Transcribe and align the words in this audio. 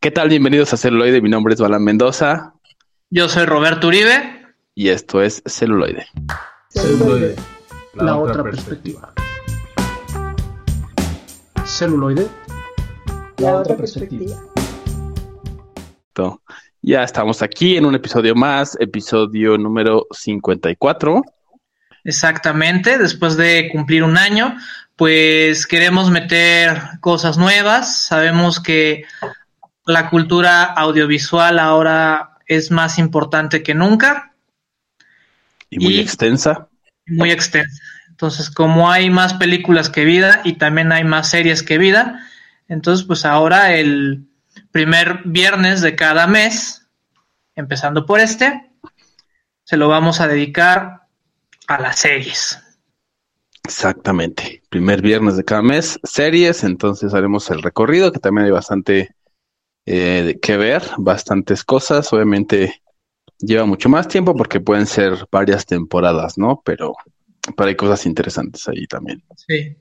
¿Qué 0.00 0.10
tal? 0.10 0.28
Bienvenidos 0.28 0.72
a 0.72 0.76
Celuloide. 0.76 1.20
Mi 1.20 1.28
nombre 1.28 1.54
es 1.54 1.60
Balán 1.60 1.84
Mendoza. 1.84 2.54
Yo 3.10 3.28
soy 3.28 3.46
Roberto 3.46 3.88
Uribe. 3.88 4.54
Y 4.74 4.88
esto 4.88 5.22
es 5.22 5.42
Celuloide. 5.46 6.06
Celuloide. 6.70 7.36
La, 7.94 8.16
otra 8.16 8.42
perspectiva. 8.42 9.12
Celuloide. 11.64 12.26
La 13.38 13.56
otra 13.56 13.76
perspectiva. 13.76 14.36
Ya 16.84 17.04
estamos 17.04 17.42
aquí 17.42 17.76
en 17.76 17.86
un 17.86 17.94
episodio 17.94 18.34
más, 18.34 18.76
episodio 18.80 19.56
número 19.56 20.08
54. 20.10 21.22
Exactamente, 22.04 22.98
después 22.98 23.36
de 23.36 23.68
cumplir 23.70 24.02
un 24.02 24.18
año, 24.18 24.56
pues 24.96 25.66
queremos 25.66 26.10
meter 26.10 26.80
cosas 27.00 27.38
nuevas. 27.38 28.06
Sabemos 28.06 28.60
que 28.60 29.04
la 29.86 30.10
cultura 30.10 30.64
audiovisual 30.64 31.58
ahora 31.58 32.38
es 32.46 32.70
más 32.70 32.98
importante 32.98 33.62
que 33.62 33.74
nunca. 33.74 34.34
Y 35.70 35.78
muy 35.78 35.98
extensa. 35.98 36.68
Muy 37.06 37.30
extensa. 37.30 37.82
Entonces, 38.08 38.50
como 38.50 38.90
hay 38.90 39.10
más 39.10 39.34
películas 39.34 39.88
que 39.88 40.04
vida 40.04 40.42
y 40.44 40.54
también 40.54 40.92
hay 40.92 41.02
más 41.02 41.30
series 41.30 41.62
que 41.62 41.78
vida, 41.78 42.24
entonces 42.68 43.04
pues 43.06 43.24
ahora 43.24 43.74
el 43.74 44.26
primer 44.70 45.22
viernes 45.24 45.80
de 45.80 45.96
cada 45.96 46.26
mes, 46.26 46.86
empezando 47.56 48.06
por 48.06 48.20
este, 48.20 48.70
se 49.64 49.76
lo 49.76 49.88
vamos 49.88 50.20
a 50.20 50.28
dedicar 50.28 51.02
a 51.66 51.80
las 51.80 51.98
series. 51.98 52.61
Exactamente. 53.64 54.62
Primer 54.68 55.02
viernes 55.02 55.36
de 55.36 55.44
cada 55.44 55.62
mes, 55.62 55.98
series, 56.02 56.64
entonces 56.64 57.14
haremos 57.14 57.50
el 57.50 57.62
recorrido, 57.62 58.12
que 58.12 58.18
también 58.18 58.46
hay 58.46 58.52
bastante 58.52 59.14
eh, 59.86 60.38
que 60.42 60.56
ver, 60.56 60.82
bastantes 60.98 61.64
cosas. 61.64 62.12
Obviamente 62.12 62.82
lleva 63.38 63.64
mucho 63.64 63.88
más 63.88 64.08
tiempo 64.08 64.34
porque 64.34 64.60
pueden 64.60 64.86
ser 64.86 65.26
varias 65.30 65.66
temporadas, 65.66 66.38
¿no? 66.38 66.62
Pero, 66.64 66.94
pero 67.56 67.68
hay 67.68 67.76
cosas 67.76 68.06
interesantes 68.06 68.66
ahí 68.68 68.86
también. 68.86 69.22
Sí. 69.36 69.76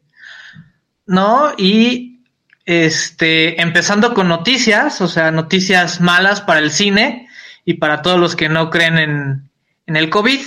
No, 1.07 1.51
y 1.57 2.23
este, 2.65 3.61
empezando 3.61 4.13
con 4.13 4.27
noticias, 4.27 5.01
o 5.01 5.07
sea, 5.07 5.31
noticias 5.31 6.01
malas 6.01 6.41
para 6.41 6.59
el 6.59 6.71
cine 6.71 7.27
y 7.65 7.75
para 7.75 8.01
todos 8.01 8.19
los 8.19 8.35
que 8.35 8.49
no 8.49 8.69
creen 8.69 8.97
en, 8.97 9.49
en 9.87 9.95
el 9.95 10.09
COVID, 10.09 10.41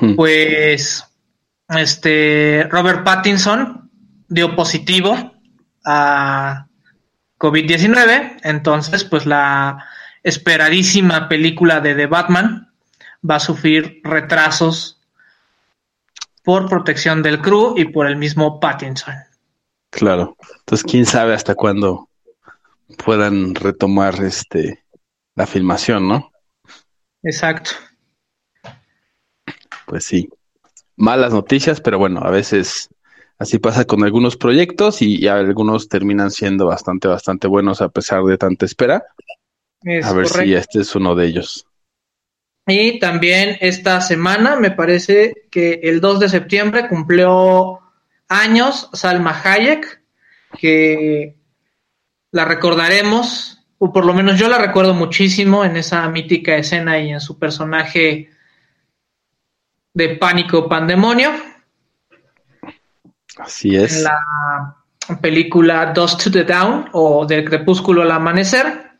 hmm. 0.00 0.14
pues 0.14 1.04
este 1.68 2.66
Robert 2.70 3.04
Pattinson 3.04 3.90
dio 4.28 4.56
positivo 4.56 5.34
a 5.84 6.66
COVID-19, 7.38 8.40
entonces 8.42 9.04
pues 9.04 9.26
la 9.26 9.84
esperadísima 10.22 11.28
película 11.28 11.80
de 11.80 11.94
The 11.94 12.06
Batman 12.06 12.72
va 13.28 13.36
a 13.36 13.40
sufrir 13.40 14.00
retrasos 14.04 15.00
por 16.42 16.68
protección 16.68 17.22
del 17.22 17.40
crew 17.40 17.74
y 17.76 17.86
por 17.86 18.06
el 18.06 18.16
mismo 18.16 18.58
Pattinson. 18.60 19.14
Claro, 19.90 20.36
entonces 20.60 20.90
quién 20.90 21.06
sabe 21.06 21.34
hasta 21.34 21.54
cuándo 21.54 22.08
puedan 23.04 23.54
retomar 23.54 24.22
este 24.22 24.84
la 25.34 25.46
filmación, 25.46 26.08
¿no? 26.08 26.32
Exacto. 27.22 27.70
Pues 29.86 30.04
sí, 30.04 30.28
malas 30.98 31.32
noticias, 31.32 31.80
pero 31.80 31.98
bueno, 31.98 32.20
a 32.22 32.30
veces 32.30 32.90
Así 33.38 33.58
pasa 33.60 33.84
con 33.84 34.02
algunos 34.02 34.36
proyectos 34.36 35.00
y, 35.00 35.28
algunos 35.28 35.88
terminan 35.88 36.32
siendo 36.32 36.66
bastante, 36.66 37.06
bastante 37.06 37.46
buenos 37.46 37.80
a 37.80 37.88
pesar 37.88 38.24
de 38.24 38.36
tanta 38.36 38.66
espera. 38.66 39.04
a 40.02 40.12
ver 40.12 40.26
si 40.26 40.54
este 40.54 40.80
es 40.80 40.94
uno 40.96 41.14
de 41.14 41.26
ellos. 41.26 41.64
Y 42.66 42.98
también 42.98 43.56
esta 43.60 44.00
semana, 44.00 44.56
me 44.56 44.72
parece 44.72 45.46
que 45.50 45.80
el 45.84 46.00
2 46.00 46.20
de 46.20 46.28
septiembre 46.28 46.88
cumplió 46.88 47.78
años 48.28 48.90
Salma 48.92 49.40
Hayek, 49.42 50.02
que 50.58 51.36
la 52.32 52.44
recordaremos, 52.44 53.64
o 53.78 53.92
por 53.92 54.04
lo 54.04 54.14
menos 54.14 54.36
yo 54.36 54.48
la 54.48 54.58
recuerdo 54.58 54.94
muchísimo 54.94 55.64
en 55.64 55.76
esa 55.76 56.06
mítica 56.08 56.56
escena 56.56 56.98
y 56.98 57.10
en 57.10 57.20
su 57.20 57.38
personaje 57.38 58.30
de 59.98 60.10
Pánico 60.10 60.68
Pandemonio. 60.68 61.32
Así 63.36 63.74
es. 63.74 63.96
En 63.96 64.04
la 64.04 64.76
película 65.20 65.92
Dust 65.92 66.22
to 66.22 66.30
the 66.30 66.44
Down 66.44 66.88
o 66.92 67.26
Del 67.26 67.44
Crepúsculo 67.44 68.02
al 68.02 68.12
Amanecer 68.12 68.92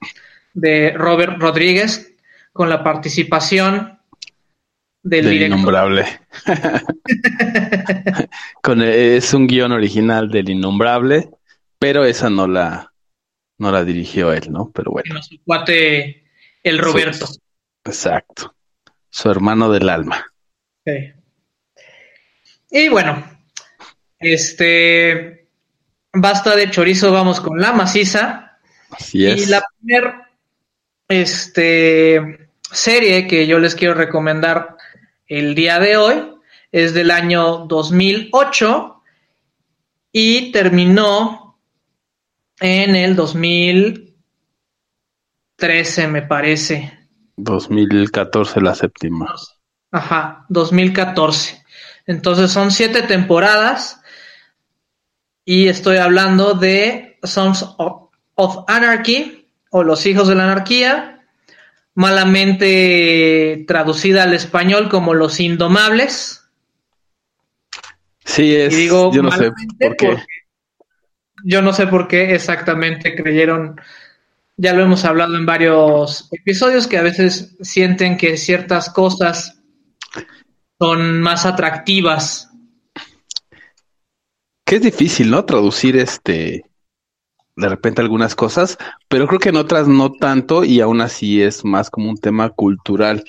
de 0.55 0.93
Robert 0.97 1.41
Rodríguez 1.41 2.17
con 2.53 2.69
la 2.69 2.83
participación 2.83 3.97
del, 5.01 5.27
del 5.27 5.43
Innombrable. 5.45 6.05
con, 8.63 8.83
es 8.83 9.33
un 9.33 9.47
guion 9.47 9.71
original 9.71 10.29
del 10.29 10.51
Innombrable, 10.51 11.31
pero 11.79 12.05
esa 12.05 12.29
no 12.29 12.49
la, 12.49 12.93
no 13.59 13.71
la 13.71 13.85
dirigió 13.85 14.33
él, 14.33 14.51
¿no? 14.51 14.73
Pero 14.75 14.91
bueno. 14.91 15.23
su 15.23 15.41
cuate, 15.45 16.25
el 16.65 16.79
Roberto. 16.79 17.29
exacto. 17.85 18.53
Su 19.11 19.31
hermano 19.31 19.71
del 19.71 19.91
alma. 19.91 20.27
Sí. 20.89 21.13
Y 22.71 22.89
bueno, 22.89 23.23
este, 24.19 25.51
basta 26.13 26.57
de 26.57 26.71
chorizo, 26.71 27.13
vamos 27.13 27.41
con 27.41 27.61
la 27.61 27.73
maciza. 27.73 28.59
Así 28.91 29.27
es. 29.27 29.43
Y 29.43 29.47
la 29.51 29.63
primera 29.79 30.31
este, 31.07 32.49
serie 32.71 33.27
que 33.27 33.47
yo 33.47 33.59
les 33.59 33.75
quiero 33.75 33.93
recomendar 33.93 34.79
el 35.27 35.55
día 35.55 35.79
de 35.79 35.99
hoy 35.99 36.25
es 36.73 36.95
del 36.95 37.11
año 37.11 37.67
2008 37.67 39.03
y 40.13 40.51
terminó 40.53 41.59
en 42.61 42.97
el 42.97 43.15
2013, 43.15 46.09
me 46.09 46.23
parece. 46.23 46.99
2014 47.37 48.63
la 48.63 48.75
séptima. 48.75 49.35
Ajá, 49.91 50.45
2014. 50.49 51.65
Entonces 52.07 52.51
son 52.51 52.71
siete 52.71 53.03
temporadas 53.03 54.01
y 55.45 55.69
estoy 55.69 55.97
hablando 55.97 56.55
de 56.55 57.19
Sons 57.23 57.65
of, 57.77 58.65
Anarchy 58.67 59.47
o 59.71 59.83
Los 59.83 60.07
Hijos 60.07 60.29
de 60.29 60.35
la 60.35 60.45
Anarquía, 60.45 61.27
malamente 61.95 63.65
traducida 63.67 64.25
al 64.25 64.35
español 64.35 64.89
como 64.89 65.15
Los 65.15 65.41
Indomables. 65.41 66.45
Sí, 68.25 68.55
es. 68.55 68.77
yo 68.89 69.11
no 69.23 69.31
sé 69.31 69.51
por 69.79 69.97
qué. 69.97 70.17
Yo 71.45 71.63
no 71.63 71.73
sé 71.73 71.87
por 71.87 72.09
qué 72.09 72.35
exactamente 72.35 73.15
creyeron. 73.15 73.81
Ya 74.57 74.73
lo 74.73 74.83
hemos 74.83 75.05
hablado 75.05 75.37
en 75.37 75.47
varios 75.47 76.29
episodios 76.33 76.87
que 76.87 76.99
a 76.99 77.03
veces 77.03 77.57
sienten 77.61 78.17
que 78.17 78.37
ciertas 78.37 78.91
cosas 78.91 79.58
son 80.81 81.21
más 81.21 81.45
atractivas 81.47 82.49
que 84.69 84.77
es 84.77 84.83
difícil, 84.83 85.31
¿no? 85.31 85.47
Traducir 85.47 85.97
este 85.97 86.63
de 87.57 87.69
repente 87.69 88.03
algunas 88.03 88.35
cosas, 88.35 88.77
pero 89.09 89.27
creo 89.27 89.41
que 89.41 89.49
en 89.49 89.57
otras 89.57 89.89
no 89.89 90.13
tanto 90.13 90.63
y 90.63 90.83
aún 90.83 91.01
así 91.01 91.43
es 91.43 91.65
más 91.65 91.89
como 91.89 92.11
un 92.11 92.19
tema 92.19 92.51
cultural 92.51 93.25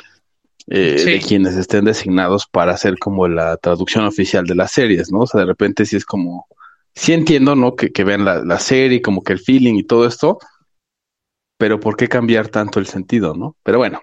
eh, 0.68 1.02
de 1.04 1.20
quienes 1.20 1.56
estén 1.56 1.86
designados 1.86 2.46
para 2.46 2.74
hacer 2.74 3.00
como 3.00 3.28
la 3.30 3.56
traducción 3.56 4.04
oficial 4.04 4.46
de 4.46 4.56
las 4.56 4.72
series, 4.72 5.14
¿no? 5.14 5.22
O 5.22 5.28
sea, 5.28 5.40
de 5.40 5.48
repente 5.48 5.86
sí 5.86 5.96
es 5.96 6.06
como, 6.06 6.46
sí 6.94 7.14
entiendo, 7.14 7.56
¿no? 7.56 7.76
Que, 7.76 7.92
que 7.92 8.04
vean 8.04 8.26
la, 8.26 8.44
la 8.44 8.60
serie, 8.60 9.02
como 9.02 9.24
que 9.24 9.32
el 9.32 9.40
feeling 9.40 9.76
y 9.76 9.84
todo 9.84 10.06
esto, 10.06 10.40
pero 11.58 11.80
¿por 11.80 11.96
qué 11.96 12.10
cambiar 12.10 12.50
tanto 12.50 12.80
el 12.80 12.86
sentido, 12.86 13.34
¿no? 13.34 13.56
Pero 13.64 13.78
bueno, 13.78 14.02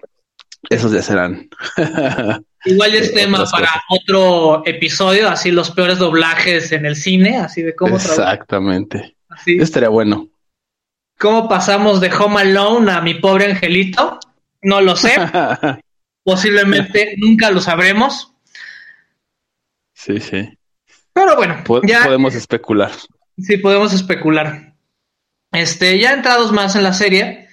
esos 0.69 0.91
ya 0.91 1.01
serán 1.01 1.49
Igual 2.65 2.95
es 2.95 3.13
tema 3.13 3.45
para 3.45 3.69
otro 3.89 4.63
episodio, 4.65 5.29
así 5.29 5.51
los 5.51 5.71
peores 5.71 5.99
doblajes 5.99 6.71
en 6.71 6.85
el 6.85 6.95
cine, 6.95 7.37
así 7.37 7.61
de 7.61 7.75
cómo 7.75 7.95
Exactamente. 7.95 9.15
Así. 9.29 9.57
Estaría 9.57 9.89
bueno. 9.89 10.27
¿Cómo 11.17 11.47
pasamos 11.47 12.01
de 12.01 12.11
Home 12.13 12.41
Alone 12.41 12.91
a 12.91 13.01
mi 13.01 13.13
pobre 13.13 13.45
angelito? 13.45 14.19
No 14.61 14.81
lo 14.81 14.95
sé. 14.95 15.15
Posiblemente 16.23 17.15
nunca 17.17 17.51
lo 17.51 17.61
sabremos. 17.61 18.33
Sí, 19.93 20.19
sí. 20.19 20.57
Pero 21.13 21.35
bueno, 21.35 21.63
ya 21.83 22.03
podemos 22.03 22.35
especular. 22.35 22.91
Sí, 23.39 23.57
podemos 23.57 23.93
especular. 23.93 24.73
Este, 25.51 25.97
ya 25.99 26.11
entrados 26.11 26.51
más 26.51 26.75
en 26.75 26.83
la 26.83 26.93
serie, 26.93 27.47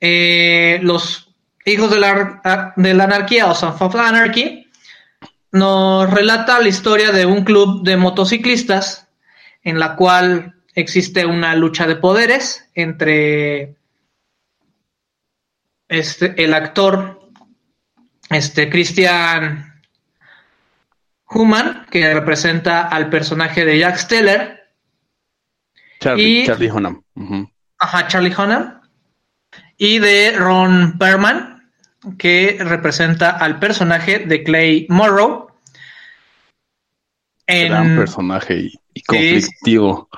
eh, 0.00 0.78
los 0.82 1.29
Hijos 1.72 1.90
de 1.90 1.98
la, 1.98 2.72
de 2.76 2.94
la 2.94 3.04
Anarquía 3.04 3.46
o 3.46 3.54
Sons 3.54 3.80
of 3.80 3.94
Anarchy, 3.96 4.70
nos 5.52 6.10
relata 6.10 6.60
la 6.60 6.68
historia 6.68 7.12
de 7.12 7.26
un 7.26 7.44
club 7.44 7.82
de 7.82 7.96
motociclistas 7.96 9.08
en 9.62 9.78
la 9.78 9.96
cual 9.96 10.54
existe 10.74 11.26
una 11.26 11.54
lucha 11.54 11.86
de 11.86 11.96
poderes 11.96 12.68
entre 12.74 13.76
este, 15.88 16.42
el 16.42 16.54
actor 16.54 17.20
este, 18.30 18.70
Christian 18.70 19.82
Human, 21.26 21.86
que 21.90 22.14
representa 22.14 22.82
al 22.82 23.10
personaje 23.10 23.64
de 23.64 23.78
Jack 23.78 23.96
Steller. 23.96 24.68
Charlie, 26.00 26.46
Charlie 26.46 26.70
Hunnam. 26.70 27.02
Ajá, 27.78 28.06
Charlie 28.06 28.34
Hunnam. 28.34 28.80
Y 29.76 29.98
de 29.98 30.32
Ron 30.32 30.98
Perman, 30.98 31.49
que 32.18 32.58
representa 32.60 33.30
al 33.30 33.58
personaje 33.58 34.20
de 34.20 34.42
Clay 34.42 34.86
Morrow. 34.88 35.50
En... 37.46 37.96
personaje 37.96 38.70
y, 38.94 39.02
conflictivo. 39.02 40.08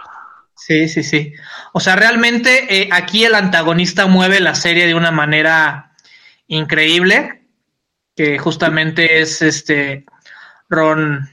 Sí, 0.54 0.88
sí, 0.88 1.02
sí. 1.02 1.32
O 1.72 1.80
sea, 1.80 1.96
realmente 1.96 2.82
eh, 2.82 2.88
aquí 2.92 3.24
el 3.24 3.34
antagonista 3.34 4.06
mueve 4.06 4.38
la 4.40 4.54
serie 4.54 4.86
de 4.86 4.94
una 4.94 5.10
manera 5.10 5.92
increíble, 6.46 7.46
que 8.14 8.38
justamente 8.38 9.20
es 9.20 9.42
este 9.42 10.04
Ron. 10.68 11.28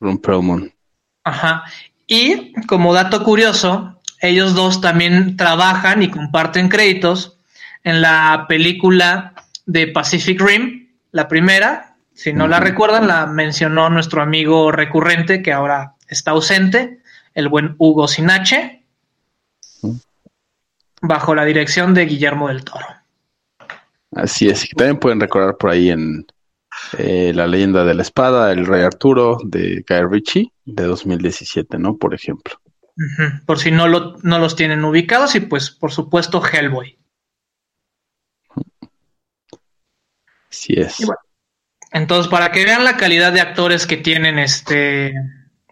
Ron 0.00 0.18
Perlman. 0.18 0.74
Ajá. 1.22 1.64
Y 2.06 2.52
como 2.66 2.92
dato 2.92 3.22
curioso, 3.24 4.02
ellos 4.20 4.54
dos 4.54 4.80
también 4.80 5.36
trabajan 5.36 6.02
y 6.02 6.10
comparten 6.10 6.68
créditos 6.68 7.38
en 7.82 8.02
la 8.02 8.46
película 8.48 9.33
de 9.66 9.88
Pacific 9.88 10.40
Rim, 10.40 10.88
la 11.12 11.28
primera. 11.28 11.96
Si 12.12 12.32
no 12.32 12.46
la 12.46 12.60
recuerdan, 12.60 13.08
la 13.08 13.26
mencionó 13.26 13.90
nuestro 13.90 14.22
amigo 14.22 14.70
recurrente 14.70 15.42
que 15.42 15.52
ahora 15.52 15.94
está 16.08 16.32
ausente 16.32 17.00
el 17.34 17.48
buen 17.48 17.74
Hugo 17.78 18.06
Sinache, 18.06 18.84
bajo 21.02 21.34
la 21.34 21.44
dirección 21.44 21.92
de 21.92 22.06
Guillermo 22.06 22.48
del 22.48 22.64
Toro. 22.64 22.86
Así 24.12 24.48
es, 24.48 24.64
y 24.64 24.68
también 24.68 24.98
pueden 24.98 25.20
recordar 25.20 25.56
por 25.56 25.70
ahí 25.70 25.90
en 25.90 26.24
eh, 26.98 27.32
La 27.34 27.46
leyenda 27.46 27.84
de 27.84 27.94
la 27.94 28.02
espada, 28.02 28.52
El 28.52 28.66
Rey 28.66 28.82
Arturo 28.82 29.38
de 29.44 29.84
Guy 29.88 30.02
Ritchie 30.08 30.52
de 30.64 30.84
2017, 30.84 31.78
¿no? 31.78 31.96
Por 31.96 32.14
ejemplo. 32.14 32.54
Por 33.44 33.58
si 33.58 33.72
no, 33.72 33.88
lo, 33.88 34.16
no 34.22 34.38
los 34.38 34.54
tienen 34.54 34.84
ubicados 34.84 35.34
y 35.34 35.40
pues 35.40 35.70
por 35.70 35.90
supuesto 35.90 36.40
Hellboy. 36.40 36.96
Así 40.54 40.74
es. 40.74 40.98
entonces, 41.92 42.30
para 42.30 42.52
que 42.52 42.64
vean 42.64 42.84
la 42.84 42.96
calidad 42.96 43.32
de 43.32 43.40
actores 43.40 43.86
que 43.86 43.96
tienen 43.96 44.38
este, 44.38 45.12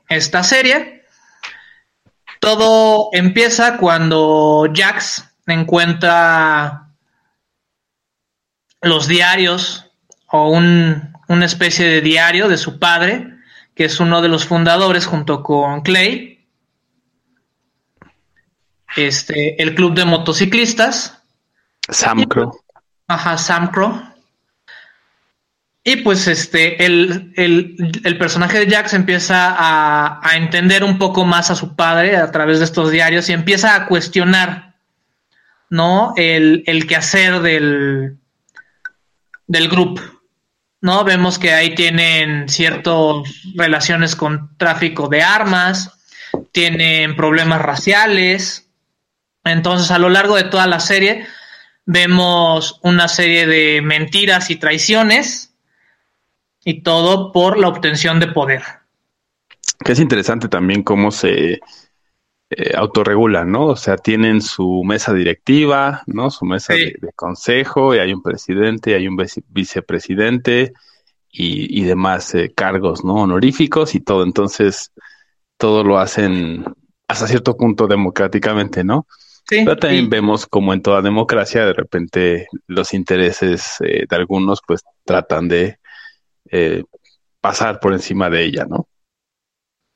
esta 0.08 0.42
serie, 0.42 1.04
todo 2.40 3.10
empieza 3.12 3.76
cuando 3.76 4.68
Jax 4.74 5.24
encuentra 5.46 6.88
los 8.80 9.06
diarios 9.06 9.86
o 10.26 10.48
una 10.48 11.44
especie 11.44 11.86
de 11.86 12.00
diario 12.00 12.48
de 12.48 12.58
su 12.58 12.80
padre, 12.80 13.36
que 13.76 13.84
es 13.84 14.00
uno 14.00 14.20
de 14.20 14.28
los 14.28 14.44
fundadores 14.44 15.06
junto 15.06 15.44
con 15.44 15.82
Clay, 15.82 16.48
este, 18.96 19.62
el 19.62 19.74
club 19.74 19.94
de 19.94 20.04
motociclistas. 20.04 21.22
Sam 21.88 22.24
Crow. 22.24 22.52
Ajá, 23.06 23.38
Sam 23.38 23.70
Crow. 23.70 24.11
Y 25.84 25.96
pues 25.96 26.28
este, 26.28 26.84
el, 26.84 28.16
personaje 28.18 28.64
de 28.64 28.72
Jax 28.72 28.94
empieza 28.94 29.56
a, 29.58 30.36
entender 30.36 30.84
un 30.84 30.96
poco 30.96 31.24
más 31.24 31.50
a 31.50 31.56
su 31.56 31.74
padre 31.74 32.16
a 32.16 32.30
través 32.30 32.60
de 32.60 32.66
estos 32.66 32.92
diarios 32.92 33.28
y 33.28 33.32
empieza 33.32 33.74
a 33.74 33.86
cuestionar, 33.86 34.76
¿no? 35.70 36.14
El, 36.16 36.62
el 36.66 36.86
quehacer 36.86 37.40
del, 37.40 38.16
del 39.48 39.68
grupo, 39.68 40.02
¿no? 40.80 41.02
Vemos 41.02 41.40
que 41.40 41.52
ahí 41.52 41.74
tienen 41.74 42.48
ciertas 42.48 42.94
relaciones 43.56 44.14
con 44.14 44.56
tráfico 44.58 45.08
de 45.08 45.22
armas, 45.22 45.98
tienen 46.52 47.16
problemas 47.16 47.60
raciales. 47.60 48.68
Entonces, 49.42 49.90
a 49.90 49.98
lo 49.98 50.10
largo 50.10 50.36
de 50.36 50.44
toda 50.44 50.68
la 50.68 50.78
serie, 50.78 51.26
vemos 51.86 52.78
una 52.84 53.08
serie 53.08 53.48
de 53.48 53.82
mentiras 53.82 54.48
y 54.50 54.56
traiciones 54.56 55.51
y 56.64 56.82
todo 56.82 57.32
por 57.32 57.58
la 57.58 57.68
obtención 57.68 58.20
de 58.20 58.28
poder. 58.28 58.62
Que 59.84 59.92
es 59.92 60.00
interesante 60.00 60.48
también 60.48 60.82
cómo 60.82 61.10
se 61.10 61.60
eh, 62.50 62.72
autorregulan, 62.76 63.50
¿no? 63.50 63.66
O 63.66 63.76
sea, 63.76 63.96
tienen 63.96 64.42
su 64.42 64.82
mesa 64.84 65.12
directiva, 65.12 66.02
¿no? 66.06 66.30
Su 66.30 66.44
mesa 66.44 66.74
de, 66.74 66.94
consejo, 67.16 67.94
y 67.94 67.98
hay 67.98 68.12
un 68.12 68.22
presidente, 68.22 68.90
y 68.90 68.94
hay 68.94 69.08
un 69.08 69.16
vicepresidente 69.48 70.72
y, 71.30 71.80
y 71.80 71.84
demás 71.84 72.34
eh, 72.34 72.52
cargos, 72.54 73.04
¿no? 73.04 73.14
Honoríficos 73.14 73.94
y 73.94 74.00
todo. 74.00 74.22
Entonces, 74.22 74.92
todo 75.56 75.82
lo 75.82 75.98
hacen 75.98 76.64
hasta 77.08 77.26
cierto 77.26 77.56
punto 77.56 77.86
democráticamente, 77.86 78.84
¿no? 78.84 79.06
Sí, 79.48 79.62
Pero 79.64 79.76
también 79.76 80.08
vemos 80.08 80.46
como 80.46 80.72
en 80.72 80.82
toda 80.82 81.02
democracia, 81.02 81.66
de 81.66 81.72
repente 81.72 82.48
los 82.66 82.94
intereses 82.94 83.76
eh, 83.80 84.04
de 84.08 84.16
algunos 84.16 84.60
pues 84.66 84.82
tratan 85.04 85.48
de 85.48 85.78
eh, 86.52 86.84
pasar 87.40 87.80
por 87.80 87.92
encima 87.92 88.30
de 88.30 88.44
ella, 88.44 88.66
¿no? 88.68 88.86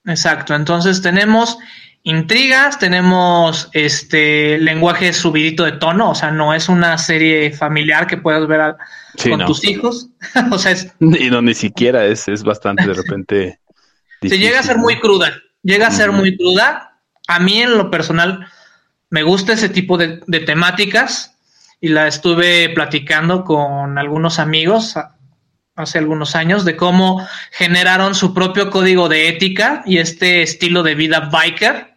Exacto, 0.07 0.55
entonces 0.55 1.03
tenemos 1.03 1.59
intrigas, 2.03 2.79
tenemos 2.79 3.69
este 3.73 4.59
lenguaje 4.59 5.13
subidito 5.13 5.65
de 5.65 5.73
tono, 5.73 6.11
o 6.11 6.15
sea, 6.15 6.31
no 6.31 6.55
es 6.55 6.69
una 6.69 6.97
serie 6.97 7.53
familiar 7.53 8.07
que 8.07 8.17
puedas 8.17 8.47
ver 8.47 8.77
con 9.29 9.45
tus 9.45 9.65
hijos, 9.65 10.09
o 10.51 10.59
sea, 10.59 10.73
es... 10.73 10.93
Y 10.99 11.29
no, 11.31 11.43
ni 11.43 11.55
siquiera 11.55 12.05
es, 12.07 12.27
es 12.29 12.43
bastante 12.43 12.87
de 12.87 12.95
repente... 12.95 13.61
Se 14.23 14.39
llega 14.39 14.61
a 14.61 14.63
ser 14.63 14.79
muy 14.79 14.99
cruda, 14.99 15.31
llega 15.63 15.89
a 15.89 15.91
ser 15.91 16.11
muy 16.11 16.37
cruda. 16.37 17.01
A 17.29 17.39
mí 17.39 17.61
en 17.61 17.77
lo 17.77 17.91
personal 17.91 18.49
me 19.11 19.23
gusta 19.23 19.53
ese 19.53 19.69
tipo 19.69 19.99
de, 19.99 20.21
de 20.27 20.41
temáticas 20.41 21.37
y 21.83 21.89
la 21.89 22.09
estuve 22.09 22.71
platicando 22.71 23.45
con 23.45 23.99
algunos 23.99 24.39
amigos 24.39 24.97
hace 25.77 25.99
algunos 25.99 26.35
años 26.35 26.65
de 26.65 26.75
cómo 26.75 27.27
generaron 27.53 28.15
su 28.15 28.33
propio 28.33 28.71
código 28.71 29.09
de 29.09 29.29
ética 29.29 29.83
y 29.87 29.99
este 29.99 30.43
estilo 30.43 30.83
de 30.83 30.95
vida 30.95 31.29
biker. 31.31 31.95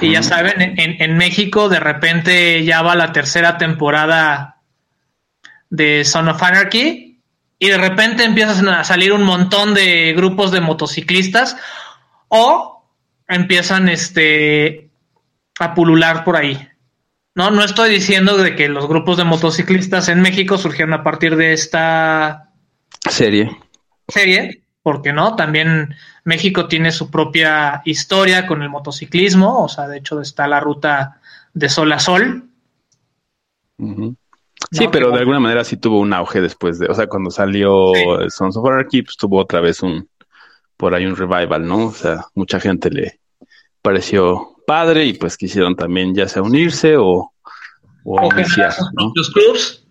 Y 0.00 0.12
ya 0.12 0.22
saben, 0.22 0.74
en, 0.78 1.16
México 1.16 1.68
de 1.68 1.80
repente 1.80 2.64
ya 2.64 2.82
va 2.82 2.94
la 2.94 3.12
tercera 3.12 3.58
temporada 3.58 4.60
de 5.70 6.04
Son 6.04 6.28
of 6.28 6.42
Anarchy 6.42 7.20
y 7.58 7.68
de 7.68 7.78
repente 7.78 8.24
empiezan 8.24 8.68
a 8.68 8.84
salir 8.84 9.12
un 9.12 9.22
montón 9.22 9.74
de 9.74 10.12
grupos 10.14 10.52
de 10.52 10.60
motociclistas 10.60 11.56
o 12.28 12.84
empiezan 13.28 13.88
este 13.88 14.90
a 15.58 15.74
pulular 15.74 16.24
por 16.24 16.36
ahí. 16.36 16.68
No, 17.34 17.50
no 17.50 17.64
estoy 17.64 17.90
diciendo 17.90 18.36
de 18.36 18.54
que 18.54 18.68
los 18.68 18.86
grupos 18.86 19.16
de 19.16 19.24
motociclistas 19.24 20.08
en 20.08 20.20
México 20.20 20.58
surgieron 20.58 20.92
a 20.92 21.02
partir 21.02 21.36
de 21.36 21.54
esta 21.54 22.50
serie. 23.08 23.56
Serie, 24.06 24.64
porque 24.82 25.12
no, 25.12 25.34
también 25.34 25.94
México 26.24 26.68
tiene 26.68 26.92
su 26.92 27.10
propia 27.10 27.80
historia 27.84 28.46
con 28.46 28.62
el 28.62 28.68
motociclismo, 28.68 29.62
o 29.62 29.68
sea, 29.68 29.88
de 29.88 29.98
hecho 29.98 30.20
está 30.20 30.46
la 30.46 30.60
ruta 30.60 31.20
de 31.54 31.68
sol 31.68 31.92
a 31.92 31.98
sol. 31.98 32.44
Sí, 34.70 34.88
pero 34.92 35.10
de 35.10 35.18
alguna 35.18 35.40
manera 35.40 35.64
sí 35.64 35.76
tuvo 35.76 36.00
un 36.00 36.12
auge 36.12 36.40
después 36.40 36.78
de, 36.78 36.86
o 36.86 36.94
sea, 36.94 37.06
cuando 37.06 37.30
salió 37.30 37.92
Sons 38.28 38.56
of 38.56 38.66
Anarchy, 38.66 39.02
pues 39.02 39.16
tuvo 39.16 39.40
otra 39.40 39.60
vez 39.60 39.82
un, 39.82 40.08
por 40.76 40.94
ahí 40.94 41.06
un 41.06 41.16
revival, 41.16 41.66
¿no? 41.66 41.86
O 41.86 41.92
sea, 41.92 42.26
mucha 42.34 42.60
gente 42.60 42.90
le 42.90 43.20
pareció 43.80 44.51
padre 44.66 45.04
y 45.04 45.14
pues 45.14 45.36
quisieron 45.36 45.76
también 45.76 46.14
ya 46.14 46.28
sea 46.28 46.42
unirse 46.42 46.96
o, 46.96 47.32
o, 48.04 48.34
iniciar, 48.34 48.72
los 49.14 49.30
clubs. 49.30 49.86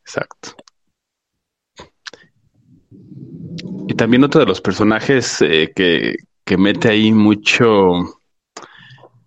Exacto. 0.00 0.54
Y 3.88 3.94
también 3.94 4.24
otro 4.24 4.40
de 4.40 4.46
los 4.46 4.60
personajes 4.60 5.40
eh, 5.42 5.72
que, 5.74 6.16
que 6.44 6.56
mete 6.56 6.88
ahí 6.88 7.12
mucho, 7.12 7.92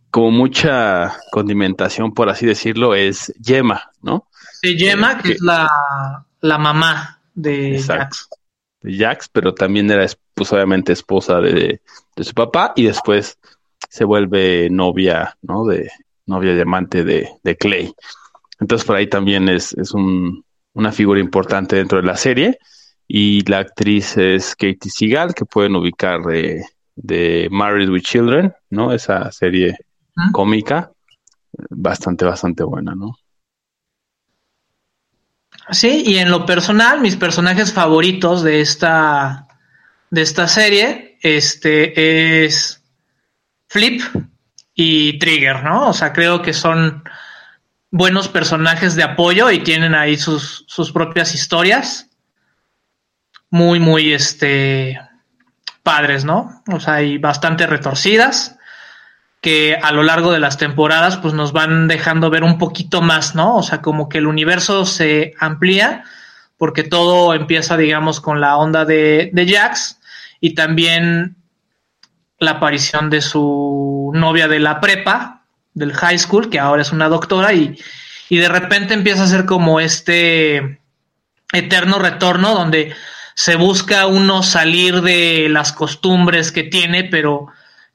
como 0.10 0.31
mucha 0.31 1.17
condimentación, 1.31 2.13
por 2.13 2.29
así 2.29 2.45
decirlo, 2.45 2.95
es 2.95 3.33
Yema, 3.39 3.91
¿no? 4.01 4.27
Sí, 4.62 4.77
Yema, 4.77 5.17
que, 5.17 5.33
es 5.33 5.41
la, 5.41 6.25
la 6.41 6.57
mamá 6.57 7.21
de 7.33 7.81
Jax. 7.81 8.29
De 8.81 8.98
Jax, 8.98 9.29
pero 9.29 9.53
también 9.53 9.89
era, 9.89 10.05
pues 10.33 10.53
obviamente, 10.53 10.93
esposa 10.93 11.39
de, 11.39 11.81
de 12.15 12.24
su 12.24 12.33
papá 12.33 12.74
y 12.75 12.86
después 12.86 13.38
se 13.91 14.05
vuelve 14.05 14.69
novia, 14.69 15.38
¿no? 15.41 15.65
De 15.65 15.91
novia 16.25 16.55
diamante 16.55 17.03
de, 17.03 17.29
de 17.43 17.57
Clay. 17.57 17.93
Entonces 18.62 18.88
por 18.88 18.95
ahí 18.95 19.07
también 19.07 19.50
es, 19.50 19.74
es 19.74 19.91
un, 19.91 20.45
una 20.74 20.93
figura 20.93 21.19
importante 21.19 21.75
dentro 21.75 22.00
de 22.00 22.07
la 22.07 22.15
serie. 22.15 22.57
Y 23.05 23.43
la 23.50 23.57
actriz 23.57 24.15
es 24.15 24.55
Katie 24.55 24.89
Seagal, 24.89 25.33
que 25.33 25.43
pueden 25.43 25.75
ubicar 25.75 26.21
de 26.21 27.50
Married 27.51 27.89
with 27.89 28.03
Children, 28.03 28.53
¿no? 28.69 28.93
Esa 28.93 29.29
serie 29.33 29.75
cómica, 30.31 30.89
bastante, 31.69 32.24
bastante 32.24 32.63
buena, 32.63 32.95
¿no? 32.95 33.17
Sí, 35.71 36.03
y 36.05 36.17
en 36.19 36.31
lo 36.31 36.45
personal, 36.45 37.01
mis 37.01 37.17
personajes 37.17 37.74
favoritos 37.74 38.41
de 38.41 38.62
esta, 38.62 39.48
de 40.10 40.21
esta 40.21 40.48
serie, 40.48 41.17
este 41.21 42.45
es 42.45 42.80
Flip 43.71 44.01
y 44.73 45.17
Trigger, 45.17 45.63
¿no? 45.63 45.87
O 45.87 45.93
sea, 45.93 46.11
creo 46.11 46.41
que 46.41 46.51
son 46.51 47.05
buenos 47.89 48.27
personajes 48.27 48.95
de 48.95 49.03
apoyo 49.03 49.49
y 49.49 49.59
tienen 49.59 49.95
ahí 49.95 50.17
sus, 50.17 50.65
sus 50.67 50.91
propias 50.91 51.33
historias. 51.33 52.09
Muy, 53.49 53.79
muy, 53.79 54.11
este, 54.11 54.99
padres, 55.83 56.25
¿no? 56.25 56.61
O 56.67 56.81
sea, 56.81 57.01
y 57.01 57.17
bastante 57.17 57.65
retorcidas 57.65 58.57
que 59.39 59.77
a 59.81 59.93
lo 59.93 60.03
largo 60.03 60.33
de 60.33 60.39
las 60.39 60.57
temporadas 60.57 61.15
pues 61.15 61.33
nos 61.33 61.53
van 61.53 61.87
dejando 61.87 62.29
ver 62.29 62.43
un 62.43 62.57
poquito 62.57 63.01
más, 63.01 63.35
¿no? 63.35 63.55
O 63.55 63.63
sea, 63.63 63.81
como 63.81 64.09
que 64.09 64.17
el 64.17 64.27
universo 64.27 64.85
se 64.85 65.33
amplía 65.39 66.03
porque 66.57 66.83
todo 66.83 67.33
empieza, 67.33 67.77
digamos, 67.77 68.19
con 68.19 68.41
la 68.41 68.57
onda 68.57 68.83
de, 68.83 69.31
de 69.31 69.49
Jax 69.49 69.97
y 70.41 70.55
también 70.55 71.37
la 72.41 72.51
aparición 72.51 73.10
de 73.12 73.21
su 73.21 74.12
novia 74.15 74.48
de 74.48 74.60
la 74.60 74.81
prepa, 74.81 75.43
del 75.75 75.93
high 75.93 76.17
school, 76.17 76.50
que 76.50 76.60
ahora 76.60 76.81
es 76.81 76.91
una 76.91 77.07
doctora 77.07 77.53
y, 77.53 77.77
y 78.29 78.38
de 78.38 78.50
repente 78.50 78.95
empieza 78.95 79.24
a 79.24 79.27
ser 79.27 79.45
como 79.45 79.79
este 79.79 80.81
eterno 81.53 82.00
retorno 82.00 82.55
donde 82.55 82.95
se 83.36 83.55
busca 83.55 84.07
uno 84.07 84.41
salir 84.41 85.01
de 85.01 85.50
las 85.50 85.71
costumbres 85.71 86.51
que 86.51 86.63
tiene, 86.63 87.03
pero 87.03 87.48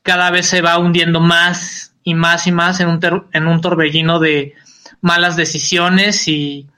cada 0.03 0.31
vez 0.31 0.47
se 0.47 0.63
va 0.63 0.79
hundiendo 0.79 1.21
más 1.21 1.93
y 2.05 2.15
más 2.15 2.47
y 2.47 2.53
más 2.53 2.79
en 2.79 2.89
un, 2.89 3.01
en 3.33 3.49
un 3.49 3.61
torbellino 3.61 4.21
de 4.21 4.55
malas 5.01 5.35
decisiones 5.35 6.29
y, 6.29 6.69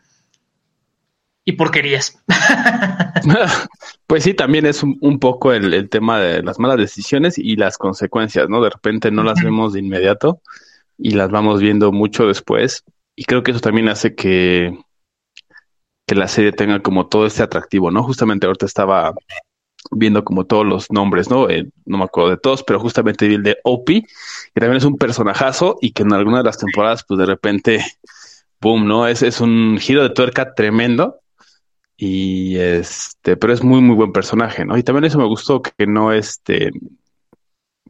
y 1.48 1.52
porquerías. 1.52 2.22
pues 4.06 4.22
sí, 4.22 4.34
también 4.34 4.66
es 4.66 4.82
un, 4.82 5.18
poco 5.18 5.54
el, 5.54 5.88
tema 5.88 6.20
de 6.20 6.42
las 6.42 6.58
malas 6.58 6.76
decisiones 6.76 7.38
y 7.38 7.56
las 7.56 7.78
consecuencias, 7.78 8.50
¿no? 8.50 8.60
De 8.60 8.68
repente 8.68 9.10
no 9.10 9.22
las 9.22 9.42
vemos 9.42 9.72
de 9.72 9.80
inmediato 9.80 10.42
y 10.98 11.12
las 11.12 11.30
vamos 11.30 11.62
viendo 11.62 11.90
mucho 11.90 12.26
después. 12.26 12.84
Y 13.16 13.24
creo 13.24 13.42
que 13.42 13.52
eso 13.52 13.60
también 13.60 13.88
hace 13.88 14.14
que, 14.14 14.78
que 16.06 16.14
la 16.14 16.28
serie 16.28 16.52
tenga 16.52 16.82
como 16.82 17.06
todo 17.06 17.24
este 17.24 17.42
atractivo, 17.42 17.90
¿no? 17.90 18.02
Justamente 18.02 18.46
ahorita 18.46 18.66
estaba 18.66 19.14
viendo 19.90 20.24
como 20.24 20.44
todos 20.44 20.66
los 20.66 20.90
nombres, 20.90 21.30
¿no? 21.30 21.48
Eh, 21.48 21.70
no 21.86 21.96
me 21.96 22.04
acuerdo 22.04 22.28
de 22.28 22.36
todos, 22.36 22.62
pero 22.62 22.78
justamente 22.78 23.26
vi 23.26 23.36
el 23.36 23.42
de 23.42 23.56
Opie, 23.64 24.02
que 24.02 24.60
también 24.60 24.76
es 24.76 24.84
un 24.84 24.98
personajazo 24.98 25.78
y 25.80 25.92
que 25.92 26.02
en 26.02 26.12
alguna 26.12 26.38
de 26.38 26.44
las 26.44 26.58
temporadas, 26.58 27.06
pues 27.08 27.16
de 27.16 27.24
repente, 27.24 27.86
boom, 28.60 28.86
¿no? 28.86 29.08
Es, 29.08 29.22
es 29.22 29.40
un 29.40 29.78
giro 29.80 30.02
de 30.02 30.10
tuerca 30.10 30.52
tremendo. 30.52 31.22
Y 32.00 32.56
este, 32.56 33.36
pero 33.36 33.52
es 33.52 33.62
muy, 33.62 33.80
muy 33.80 33.96
buen 33.96 34.12
personaje, 34.12 34.64
¿no? 34.64 34.78
Y 34.78 34.84
también 34.84 35.04
eso 35.04 35.18
me 35.18 35.26
gustó 35.26 35.60
que 35.60 35.86
no 35.86 36.12
este, 36.12 36.70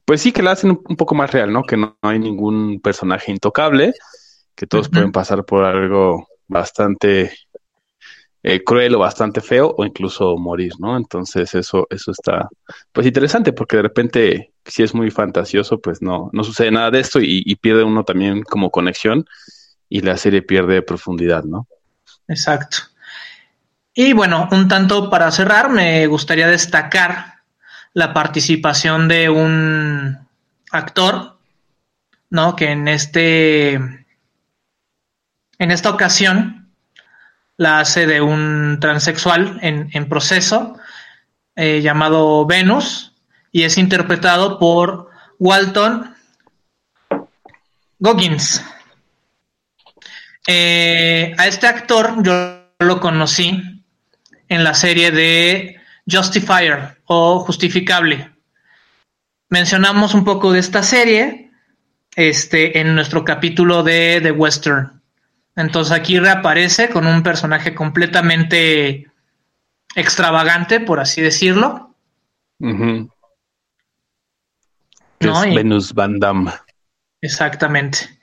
pues 0.07 0.23
sí, 0.23 0.33
que 0.33 0.43
la 0.43 0.53
hacen 0.53 0.71
un, 0.71 0.97
poco 0.97 1.15
más 1.15 1.31
real, 1.31 1.53
¿no? 1.53 1.63
Que 1.63 1.77
no, 1.77 1.99
hay 2.01 2.19
ningún 2.19 2.81
personaje 2.81 3.31
intocable, 3.31 3.93
que 4.55 4.67
todos 4.67 4.89
pueden 4.89 5.13
pasar 5.13 5.45
por 5.45 5.65
algo 5.65 6.27
bastante 6.47 7.31
eh, 8.43 8.65
cruel 8.65 8.95
o 8.95 9.01
bastante 9.01 9.43
feo 9.43 9.75
o 9.77 9.85
incluso 9.85 10.39
morir, 10.39 10.73
¿no? 10.79 10.97
Entonces 10.97 11.55
eso, 11.55 11.87
eso 11.91 12.13
está 12.13 12.49
pues 12.93 13.07
interesante 13.07 13.53
porque 13.53 13.77
de 13.77 13.83
repente 13.83 14.53
si 14.65 14.83
es 14.83 14.95
muy 14.95 15.11
fantasioso 15.11 15.79
pues 15.79 16.01
no, 16.01 16.31
no 16.33 16.43
sucede 16.43 16.71
nada 16.71 16.91
de 16.91 17.01
esto 17.01 17.19
y, 17.21 17.55
pierde 17.57 17.85
uno 17.85 18.05
también 18.05 18.43
como 18.45 18.71
conexión 18.71 19.27
y 19.91 20.01
la 20.01 20.17
serie 20.17 20.41
pierde 20.41 20.81
profundidad, 20.81 21.45
¿no? 21.45 21.69
Exacto. 22.29 22.79
Y 24.01 24.13
bueno, 24.13 24.49
un 24.53 24.69
tanto 24.69 25.11
para 25.11 25.33
cerrar, 25.33 25.71
me 25.71 26.07
gustaría 26.07 26.47
destacar 26.47 27.39
la 27.95 28.15
participación 28.15 29.09
de 29.09 29.29
un 29.29 30.17
actor, 30.71 31.37
¿no? 32.31 32.55
Que 32.55 32.71
en 32.71 32.87
este, 32.87 33.73
en 33.73 34.07
esta 35.59 35.91
ocasión 35.91 36.71
la 37.57 37.81
hace 37.81 38.07
de 38.07 38.21
un 38.21 38.79
transexual 38.81 39.59
en, 39.63 40.09
proceso 40.09 40.79
eh, 41.57 41.81
llamado 41.83 42.47
Venus 42.47 43.17
y 43.51 43.65
es 43.65 43.79
interpretado 43.79 44.61
por 44.61 45.11
Walton 45.41 46.15
Goggins. 47.99 48.65
Eh, 50.47 51.35
a 51.37 51.49
este 51.49 51.67
actor 51.67 52.23
yo 52.23 52.63
lo 52.79 53.01
conocí 53.01 53.78
en 54.49 54.65
la 54.65 54.75
serie 54.75 55.11
de 55.11 55.81
Justifier 56.11 57.01
o 57.07 57.41
Justificable. 57.41 58.31
Mencionamos 59.51 60.15
un 60.15 60.25
poco 60.25 60.53
de 60.53 60.61
esta 60.61 60.83
serie 60.83 61.51
este, 62.17 62.79
en 62.81 62.95
nuestro 62.95 63.25
capítulo 63.25 63.83
de 63.83 64.21
The 64.23 64.33
Western. 64.33 65.03
Entonces 65.57 65.93
aquí 65.93 66.19
reaparece 66.19 66.89
con 66.89 67.07
un 67.07 67.23
personaje 67.23 67.75
completamente 67.75 69.11
extravagante, 69.95 70.81
por 70.81 71.01
así 71.01 71.21
decirlo. 71.21 71.95
¿no? 75.21 75.41
Venus 75.55 75.93
Van 75.93 76.19
Damme. 76.19 76.53
Exactamente. 77.21 78.21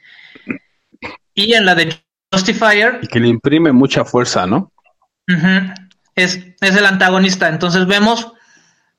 Y 1.34 1.54
en 1.54 1.66
la 1.66 1.76
de 1.76 1.96
Justifier. 2.32 3.00
Y 3.02 3.08
que 3.08 3.20
le 3.20 3.28
imprime 3.28 3.72
mucha 3.72 4.06
fuerza, 4.06 4.46
¿no? 4.46 4.72
Es, 6.16 6.40
es, 6.62 6.76
el 6.76 6.86
antagonista. 6.86 7.50
Entonces 7.50 7.86
vemos 7.88 8.32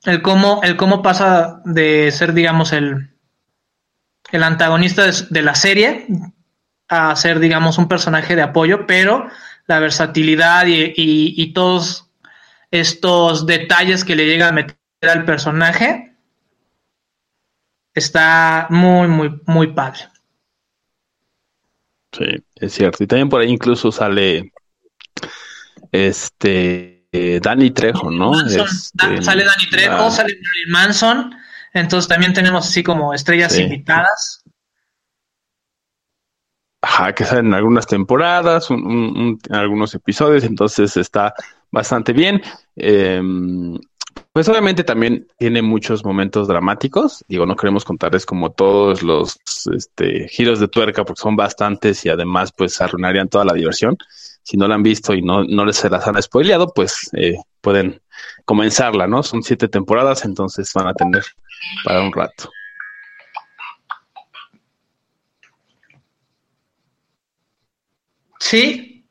el 0.03 0.21
cómo, 0.21 0.61
el 0.63 0.77
cómo 0.77 1.01
pasa 1.01 1.61
de 1.65 2.11
ser, 2.11 2.33
digamos, 2.33 2.73
el, 2.73 3.13
el 4.31 4.43
antagonista 4.43 5.03
de 5.29 5.41
la 5.41 5.55
serie 5.55 6.07
a 6.89 7.15
ser, 7.15 7.39
digamos, 7.39 7.77
un 7.77 7.87
personaje 7.87 8.35
de 8.35 8.41
apoyo, 8.41 8.85
pero 8.85 9.27
la 9.67 9.79
versatilidad 9.79 10.65
y, 10.67 11.53
todos 11.53 12.09
estos 12.71 13.45
detalles 13.45 14.03
que 14.03 14.15
le 14.15 14.25
llega 14.25 14.49
a 14.49 14.53
meter 14.53 14.77
al 15.01 15.25
personaje 15.25 16.15
está 17.93 18.67
muy, 18.69 19.07
muy, 19.07 19.41
muy 19.45 19.67
padre. 19.67 19.99
Sí, 22.11 22.43
es 22.55 22.73
cierto. 22.73 23.03
Y 23.03 23.07
también 23.07 23.29
por 23.29 23.41
ahí 23.41 23.49
incluso 23.49 23.91
sale 23.91 24.53
este 25.91 26.96
Danny 27.11 27.71
Trejo, 27.71 28.11
¿no? 28.11 28.33
Este, 28.45 29.21
sale 29.21 29.43
Danny 29.43 29.69
Trejo, 29.71 30.11
sale 30.11 30.33
Marilyn 30.33 30.71
Manson. 30.71 31.35
Entonces 31.73 32.07
también 32.07 32.33
tenemos 32.33 32.67
así 32.67 32.83
como 32.83 33.13
estrellas 33.13 33.57
invitadas. 33.57 34.43
Ajá, 36.81 37.13
que 37.13 37.25
salen 37.25 37.53
algunas 37.53 37.87
temporadas, 37.87 38.69
un, 38.69 39.39
algunos 39.49 39.93
episodios, 39.95 40.43
entonces 40.43 40.95
está 40.95 41.33
bastante 41.71 42.13
bien. 42.13 42.41
Em, 42.75 43.77
pues 44.31 44.47
obviamente 44.49 44.83
también 44.83 45.27
tiene 45.37 45.61
muchos 45.61 46.05
momentos 46.05 46.47
dramáticos. 46.47 47.25
Digo, 47.27 47.45
no 47.45 47.55
queremos 47.55 47.83
contarles 47.83 48.25
como 48.25 48.51
todos 48.51 49.03
los 49.03 49.39
este, 49.73 50.27
giros 50.29 50.59
de 50.59 50.67
tuerca 50.67 51.03
porque 51.03 51.21
son 51.21 51.35
bastantes 51.35 52.05
y 52.05 52.09
además 52.09 52.51
pues 52.55 52.79
arruinarían 52.79 53.29
toda 53.29 53.45
la 53.45 53.53
diversión. 53.53 53.97
Si 54.47 54.55
no 54.55 54.65
la 54.65 54.75
han 54.75 54.83
visto 54.83 55.13
y 55.13 55.21
no, 55.21 55.43
no 55.43 55.65
les 55.65 55.75
se 55.75 55.89
las 55.89 56.07
han 56.07 56.23
spoileado, 56.23 56.73
pues 56.73 57.09
eh, 57.17 57.35
pueden 57.59 58.01
comenzarla, 58.45 59.05
¿no? 59.05 59.21
Son 59.21 59.43
siete 59.43 59.67
temporadas, 59.67 60.23
entonces 60.23 60.71
van 60.73 60.87
a 60.87 60.93
tener 60.93 61.25
para 61.83 62.01
un 62.01 62.13
rato. 62.13 62.49
Sí. 68.39 69.05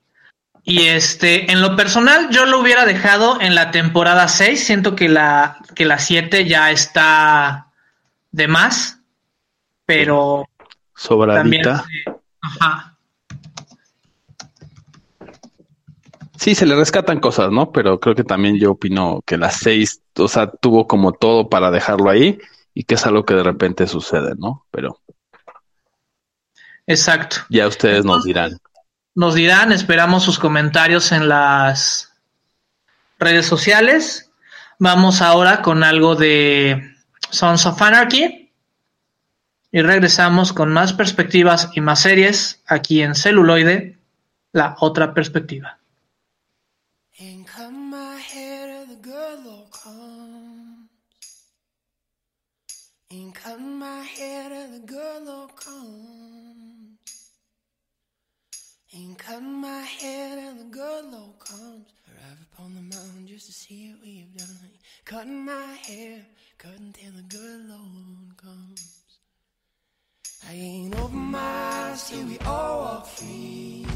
Y 0.62 0.86
este, 0.86 1.52
en 1.52 1.60
lo 1.60 1.76
personal, 1.76 2.30
yo 2.30 2.46
lo 2.46 2.58
hubiera 2.58 2.86
dejado 2.86 3.38
en 3.38 3.54
la 3.54 3.70
temporada 3.72 4.28
6. 4.28 4.64
Siento 4.64 4.96
que 4.96 5.10
la, 5.10 5.58
que 5.74 5.84
la 5.84 5.98
7 5.98 6.46
ya 6.46 6.70
está 6.70 7.66
de 8.30 8.48
más. 8.48 9.00
Pero. 9.84 10.46
Sobradita. 10.94 11.84
ajá. 12.40 12.95
Sí, 16.38 16.54
se 16.54 16.66
le 16.66 16.76
rescatan 16.76 17.20
cosas, 17.20 17.50
¿no? 17.50 17.72
Pero 17.72 17.98
creo 18.00 18.14
que 18.14 18.24
también 18.24 18.58
yo 18.58 18.72
opino 18.72 19.22
que 19.24 19.36
la 19.38 19.50
6, 19.50 20.02
o 20.18 20.28
sea, 20.28 20.50
tuvo 20.50 20.86
como 20.86 21.12
todo 21.12 21.48
para 21.48 21.70
dejarlo 21.70 22.10
ahí 22.10 22.38
y 22.74 22.84
que 22.84 22.94
es 22.94 23.06
algo 23.06 23.24
que 23.24 23.34
de 23.34 23.42
repente 23.42 23.86
sucede, 23.86 24.34
¿no? 24.36 24.66
Pero. 24.70 25.00
Exacto. 26.86 27.38
Ya 27.48 27.66
ustedes 27.66 28.04
nos 28.04 28.24
dirán 28.24 28.58
nos 29.16 29.34
dirán, 29.34 29.72
esperamos 29.72 30.22
sus 30.22 30.38
comentarios 30.38 31.10
en 31.10 31.26
las 31.26 32.12
redes 33.18 33.46
sociales. 33.46 34.30
Vamos 34.78 35.22
ahora 35.22 35.62
con 35.62 35.82
algo 35.82 36.14
de 36.16 36.94
Sons 37.30 37.64
of 37.64 37.80
Anarchy. 37.80 38.52
Y 39.72 39.80
regresamos 39.80 40.52
con 40.52 40.70
más 40.70 40.92
perspectivas 40.92 41.70
y 41.74 41.80
más 41.80 42.00
series 42.00 42.62
aquí 42.66 43.02
en 43.02 43.14
celuloide, 43.14 43.98
la 44.52 44.76
otra 44.80 45.14
perspectiva. 45.14 45.78
Ain't 58.96 59.18
cutting 59.18 59.60
my 59.60 59.82
hair 59.82 60.36
till 60.36 60.54
the 60.54 60.70
good 60.70 61.04
Lord 61.12 61.38
comes. 61.38 61.92
Arrive 62.08 62.38
upon 62.50 62.74
the 62.74 62.80
mountain 62.80 63.26
just 63.26 63.46
to 63.46 63.52
see 63.52 63.90
what 63.90 64.02
we 64.02 64.20
have 64.20 64.34
done. 64.38 64.70
Cutting 65.04 65.44
my 65.44 65.66
hair, 65.86 66.24
cutting 66.56 66.94
till 66.94 67.12
the 67.12 67.22
good 67.22 67.68
Lord 67.68 68.36
comes. 68.38 69.02
I 70.48 70.52
ain't 70.54 70.98
open 70.98 71.18
my 71.18 71.38
eyes 71.40 72.08
till 72.08 72.24
we 72.26 72.38
all 72.38 72.78
walk 72.84 73.06
free. 73.06 73.86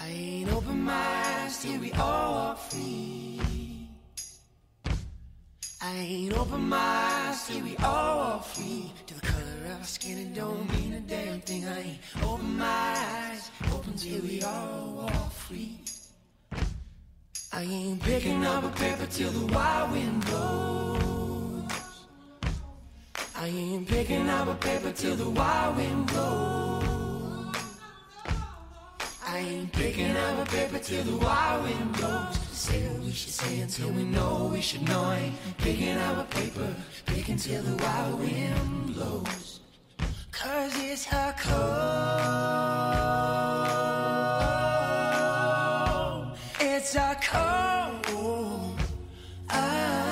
I 0.00 0.08
ain't 0.08 0.52
open 0.52 0.80
my 0.80 0.94
eyes 0.94 1.62
till 1.62 1.78
we 1.80 1.92
all 1.92 2.32
walk 2.34 2.58
free. 2.70 3.88
I 5.82 5.92
ain't 5.96 6.38
open 6.38 6.62
my 6.62 6.78
eyes 6.78 7.46
till 7.46 7.62
we 7.62 7.76
all 7.76 8.16
walk 8.18 8.44
free. 8.46 8.90
To 9.08 9.14
the 9.14 9.20
color 9.20 9.66
of 9.66 9.78
our 9.80 9.84
skin, 9.84 10.18
it 10.18 10.34
don't 10.34 10.53
ain't 11.78 11.98
open 12.22 12.58
my 12.58 12.66
eyes, 12.66 13.50
open 13.72 13.94
till 13.96 14.20
we 14.22 14.42
all 14.42 14.92
walk 14.96 15.32
free. 15.32 15.78
I 17.52 17.62
ain't 17.62 18.02
picking 18.02 18.44
up 18.44 18.64
a 18.64 18.68
paper 18.70 19.06
till 19.06 19.30
the 19.30 19.46
wild 19.54 19.92
wind 19.92 20.24
blows. 20.26 21.72
I 23.36 23.46
ain't 23.46 23.88
picking 23.88 24.28
up 24.28 24.48
a 24.48 24.54
paper 24.54 24.92
till 24.92 25.16
the 25.16 25.30
wild 25.30 25.76
wind 25.76 26.06
blows. 26.06 26.84
I 29.26 29.38
ain't 29.38 29.72
picking 29.72 30.16
up 30.16 30.46
a 30.46 30.50
paper 30.50 30.78
till 30.78 31.04
the 31.04 31.16
wild 31.16 31.64
wind 31.64 31.92
blows. 31.96 32.38
Say 32.52 32.88
what 32.88 33.02
we 33.02 33.12
should 33.12 33.32
say 33.32 33.60
until 33.60 33.90
we 33.90 34.04
know 34.04 34.50
we 34.52 34.60
should 34.60 34.82
know. 34.88 35.02
I 35.02 35.16
ain't 35.18 35.58
picking 35.58 35.96
up 35.96 36.18
a 36.18 36.24
paper, 36.34 36.74
picking 37.06 37.36
till 37.36 37.62
the 37.62 37.76
wild 37.82 38.20
wind 38.20 38.94
blows. 38.94 39.60
It's 40.66 41.06
a 41.12 41.34
cold. 41.36 41.74
It's 46.58 46.94
a 46.96 47.16
cold. 47.20 48.80
Ah, 49.50 50.08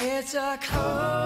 it's 0.00 0.34
a 0.34 0.58
cold, 0.60 1.17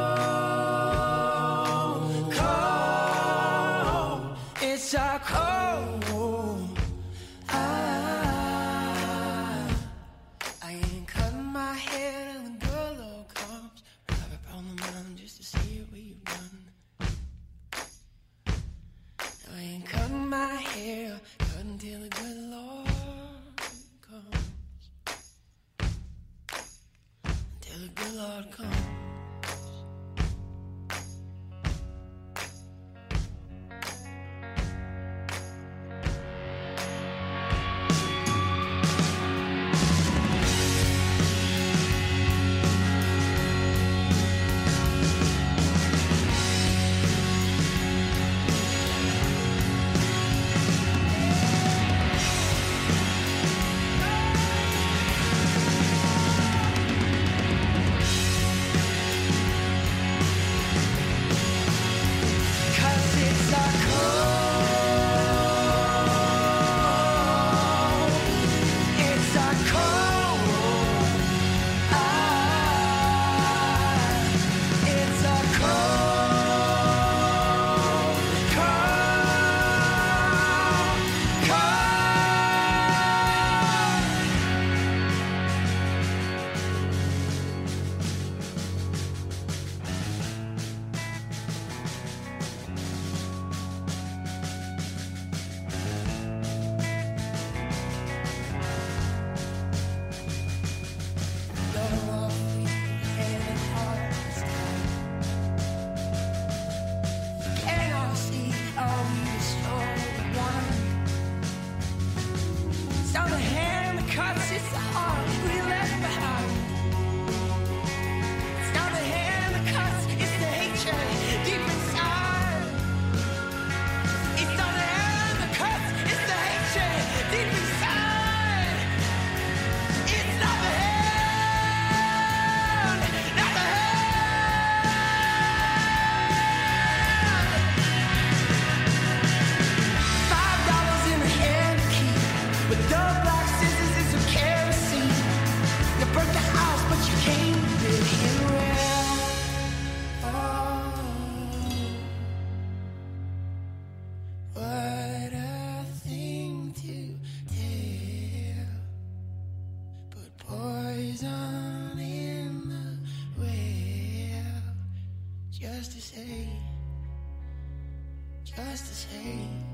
Just 168.54 168.86
the 168.86 168.94
same. 168.94 169.64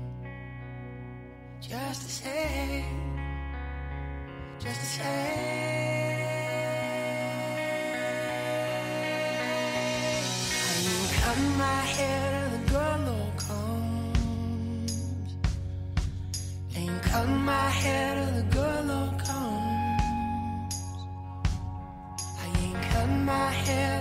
Just 1.59 2.03
the 2.03 2.09
same. 2.09 3.19
Just 4.57 4.79
the 4.79 4.85
same. 4.85 5.05
I 10.63 10.81
will 10.85 11.07
hang 11.19 11.57
my 11.57 11.81
head 11.95 12.33
and 12.33 12.53
the 12.55 12.71
girl 12.71 13.33
comes. 13.35 14.91
Link 16.73 17.01
cut 17.01 17.27
my 17.27 17.69
head 17.81 18.17
and 18.17 18.37
the 18.37 18.55
girl 18.55 19.13
comes. 19.27 20.73
I 22.39 22.45
ain't 22.63 22.81
cut 22.93 23.09
my 23.09 23.49
hair. 23.51 23.98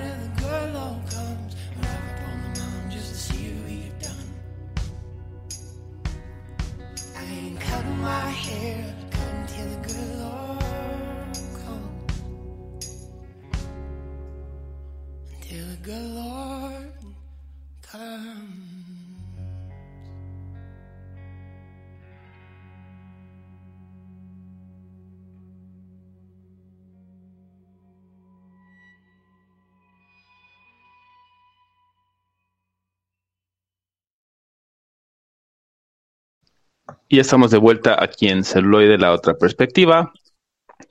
Y 37.10 37.20
estamos 37.20 37.50
de 37.50 37.56
vuelta 37.56 37.96
aquí 38.02 38.28
en 38.28 38.44
Celuloide, 38.44 38.98
la 38.98 39.12
otra 39.12 39.32
perspectiva. 39.32 40.12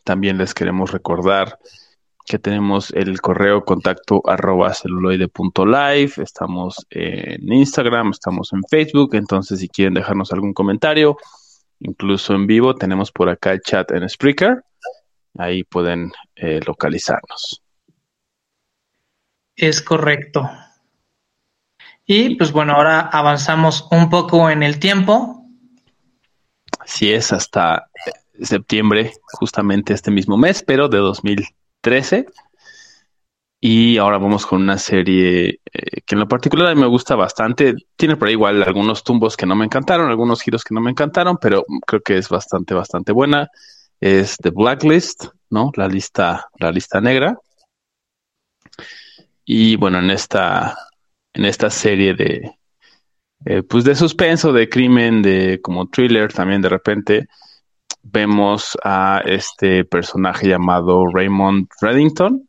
También 0.03 0.39
les 0.39 0.55
queremos 0.55 0.91
recordar 0.91 1.59
que 2.25 2.39
tenemos 2.39 2.91
el 2.91 3.21
correo 3.21 3.63
contacto 3.63 4.23
arroba 4.25 4.73
celuloide.live, 4.73 6.11
estamos 6.17 6.87
en 6.89 7.53
Instagram, 7.53 8.09
estamos 8.09 8.51
en 8.51 8.63
Facebook, 8.63 9.13
entonces 9.13 9.59
si 9.59 9.69
quieren 9.69 9.93
dejarnos 9.93 10.33
algún 10.33 10.53
comentario, 10.53 11.17
incluso 11.79 12.33
en 12.33 12.47
vivo, 12.47 12.75
tenemos 12.75 13.11
por 13.11 13.29
acá 13.29 13.51
el 13.51 13.61
chat 13.61 13.91
en 13.91 14.09
Spreaker, 14.09 14.63
ahí 15.37 15.63
pueden 15.63 16.11
eh, 16.35 16.59
localizarnos. 16.65 17.61
Es 19.55 19.81
correcto. 19.81 20.49
Y 22.05 22.35
pues 22.35 22.51
bueno, 22.51 22.73
ahora 22.73 23.01
avanzamos 23.01 23.87
un 23.91 24.09
poco 24.09 24.49
en 24.49 24.63
el 24.63 24.79
tiempo 24.79 25.36
si 26.87 27.11
es 27.11 27.33
hasta 27.33 27.89
septiembre, 28.41 29.11
justamente 29.33 29.93
este 29.93 30.09
mismo 30.09 30.37
mes, 30.37 30.63
pero 30.63 30.87
de 30.87 30.99
2013. 30.99 32.25
Y 33.59 33.97
ahora 33.97 34.17
vamos 34.19 34.45
con 34.45 34.61
una 34.61 34.77
serie 34.77 35.59
eh, 35.73 36.01
que 36.05 36.15
en 36.15 36.19
lo 36.19 36.27
particular 36.27 36.75
me 36.75 36.85
gusta 36.85 37.15
bastante. 37.15 37.75
Tiene 37.97 38.15
por 38.15 38.29
ahí 38.29 38.35
igual 38.35 38.63
algunos 38.63 39.03
tumbos 39.03 39.35
que 39.35 39.45
no 39.45 39.55
me 39.55 39.65
encantaron, 39.65 40.09
algunos 40.09 40.41
giros 40.41 40.63
que 40.63 40.73
no 40.73 40.81
me 40.81 40.91
encantaron, 40.91 41.37
pero 41.41 41.65
creo 41.85 42.01
que 42.01 42.17
es 42.17 42.29
bastante, 42.29 42.73
bastante 42.73 43.11
buena. 43.11 43.49
Es 43.99 44.37
The 44.37 44.51
Blacklist, 44.51 45.25
¿no? 45.49 45.71
La 45.75 45.87
lista, 45.87 46.47
la 46.59 46.71
lista 46.71 47.01
negra. 47.01 47.37
Y 49.43 49.75
bueno, 49.75 49.99
en 49.99 50.11
esta, 50.11 50.77
en 51.33 51.45
esta 51.45 51.69
serie 51.69 52.13
de, 52.13 52.56
eh, 53.45 53.63
pues 53.63 53.83
de 53.83 53.95
suspenso, 53.95 54.51
de 54.51 54.69
crimen, 54.69 55.21
de 55.21 55.59
como 55.61 55.87
thriller 55.87 56.33
también 56.33 56.61
de 56.61 56.69
repente 56.69 57.27
vemos 58.03 58.77
a 58.83 59.21
este 59.25 59.85
personaje 59.85 60.47
llamado 60.47 61.05
Raymond 61.07 61.67
Reddington, 61.81 62.47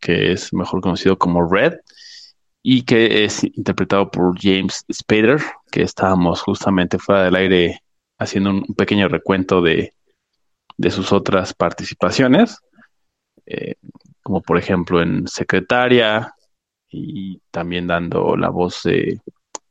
que 0.00 0.32
es 0.32 0.52
mejor 0.52 0.80
conocido 0.80 1.18
como 1.18 1.46
Red, 1.46 1.74
y 2.62 2.82
que 2.82 3.24
es 3.24 3.44
interpretado 3.44 4.10
por 4.10 4.40
James 4.40 4.84
Spader, 4.90 5.42
que 5.70 5.82
estábamos 5.82 6.40
justamente 6.40 6.98
fuera 6.98 7.24
del 7.24 7.36
aire 7.36 7.80
haciendo 8.18 8.50
un 8.50 8.74
pequeño 8.74 9.08
recuento 9.08 9.60
de, 9.60 9.92
sus 10.90 11.12
otras 11.12 11.52
participaciones, 11.52 12.58
eh, 13.46 13.74
como 14.22 14.40
por 14.40 14.56
ejemplo 14.56 15.02
en 15.02 15.28
Secretaria 15.28 16.34
y 16.88 17.38
también 17.50 17.86
dando 17.86 18.36
la 18.36 18.48
voz 18.48 18.82
de 18.84 19.20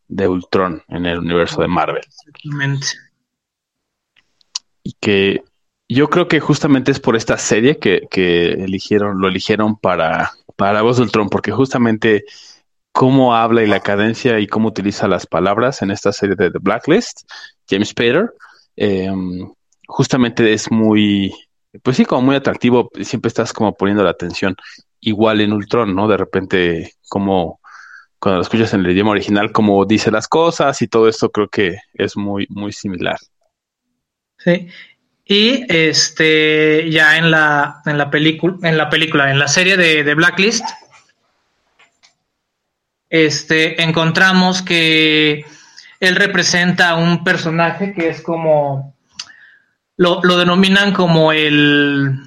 de 0.08 0.28
Ultron 0.28 0.84
en 0.88 1.06
el 1.06 1.20
universo 1.20 1.62
de 1.62 1.68
Marvel. 1.68 2.04
Exactamente. 2.06 2.88
Y 4.84 4.94
que 5.00 5.44
yo 5.88 6.10
creo 6.10 6.28
que 6.28 6.40
justamente 6.40 6.92
es 6.92 7.00
por 7.00 7.16
esta 7.16 7.38
serie 7.38 7.78
que, 7.78 8.08
eligieron, 8.52 9.20
lo 9.20 9.28
eligieron 9.28 9.78
para, 9.78 10.32
para 10.56 10.82
voz 10.82 10.98
de 10.98 11.04
Ultron, 11.04 11.30
porque 11.30 11.52
justamente 11.52 12.26
cómo 12.92 13.36
habla 13.36 13.64
y 13.64 13.68
la 13.68 13.80
cadencia 13.80 14.40
y 14.40 14.48
cómo 14.48 14.70
utiliza 14.70 15.08
las 15.08 15.26
palabras 15.26 15.82
en 15.82 15.92
esta 15.92 16.12
serie 16.14 16.36
de 16.36 16.52
The 16.52 16.60
Blacklist, 16.60 17.22
James 17.70 17.90
Spader, 17.90 18.34
em, 18.76 19.52
justamente 19.88 20.54
es 20.54 20.72
muy, 20.72 21.34
pues 21.82 21.98
sí, 21.98 22.06
como 22.06 22.22
muy 22.22 22.36
atractivo, 22.36 22.90
siempre 23.02 23.28
estás 23.28 23.54
como 23.54 23.74
poniendo 23.76 24.04
la 24.04 24.12
atención, 24.12 24.56
igual 25.00 25.42
en 25.42 25.54
Ultron, 25.54 25.96
¿no? 25.96 26.08
De 26.08 26.18
repente, 26.18 26.94
como 27.10 27.60
cuando 28.24 28.38
lo 28.38 28.44
escuchas 28.44 28.74
en 28.74 28.86
el 28.86 28.92
idioma 28.92 29.12
original, 29.12 29.52
como 29.52 29.84
dice 29.84 30.10
las 30.10 30.30
cosas 30.30 30.82
y 30.82 30.88
todo 30.88 31.10
esto 31.10 31.30
creo 31.30 31.50
que 31.50 31.80
es 31.94 32.16
muy, 32.16 32.48
muy 32.50 32.72
similar. 32.72 33.18
Sí. 34.38 34.70
Y 35.26 35.66
este, 35.68 36.90
ya 36.90 37.18
en 37.18 37.32
la, 37.32 37.82
en 37.86 37.98
la 37.98 38.10
película, 38.10 38.70
en 38.70 38.78
la 38.78 38.90
película, 38.90 39.30
en 39.30 39.40
la 39.40 39.50
serie 39.50 39.76
de, 39.76 40.16
Blacklist, 40.16 40.64
este, 43.10 43.84
encontramos 43.84 44.62
que 44.62 45.44
él 46.00 46.16
representa 46.16 46.96
un 46.96 47.26
personaje 47.26 47.94
que 47.94 48.08
es 48.08 48.22
como, 48.22 48.96
lo, 49.98 50.22
lo 50.24 50.38
denominan 50.38 50.94
como 50.94 51.34
el, 51.34 52.22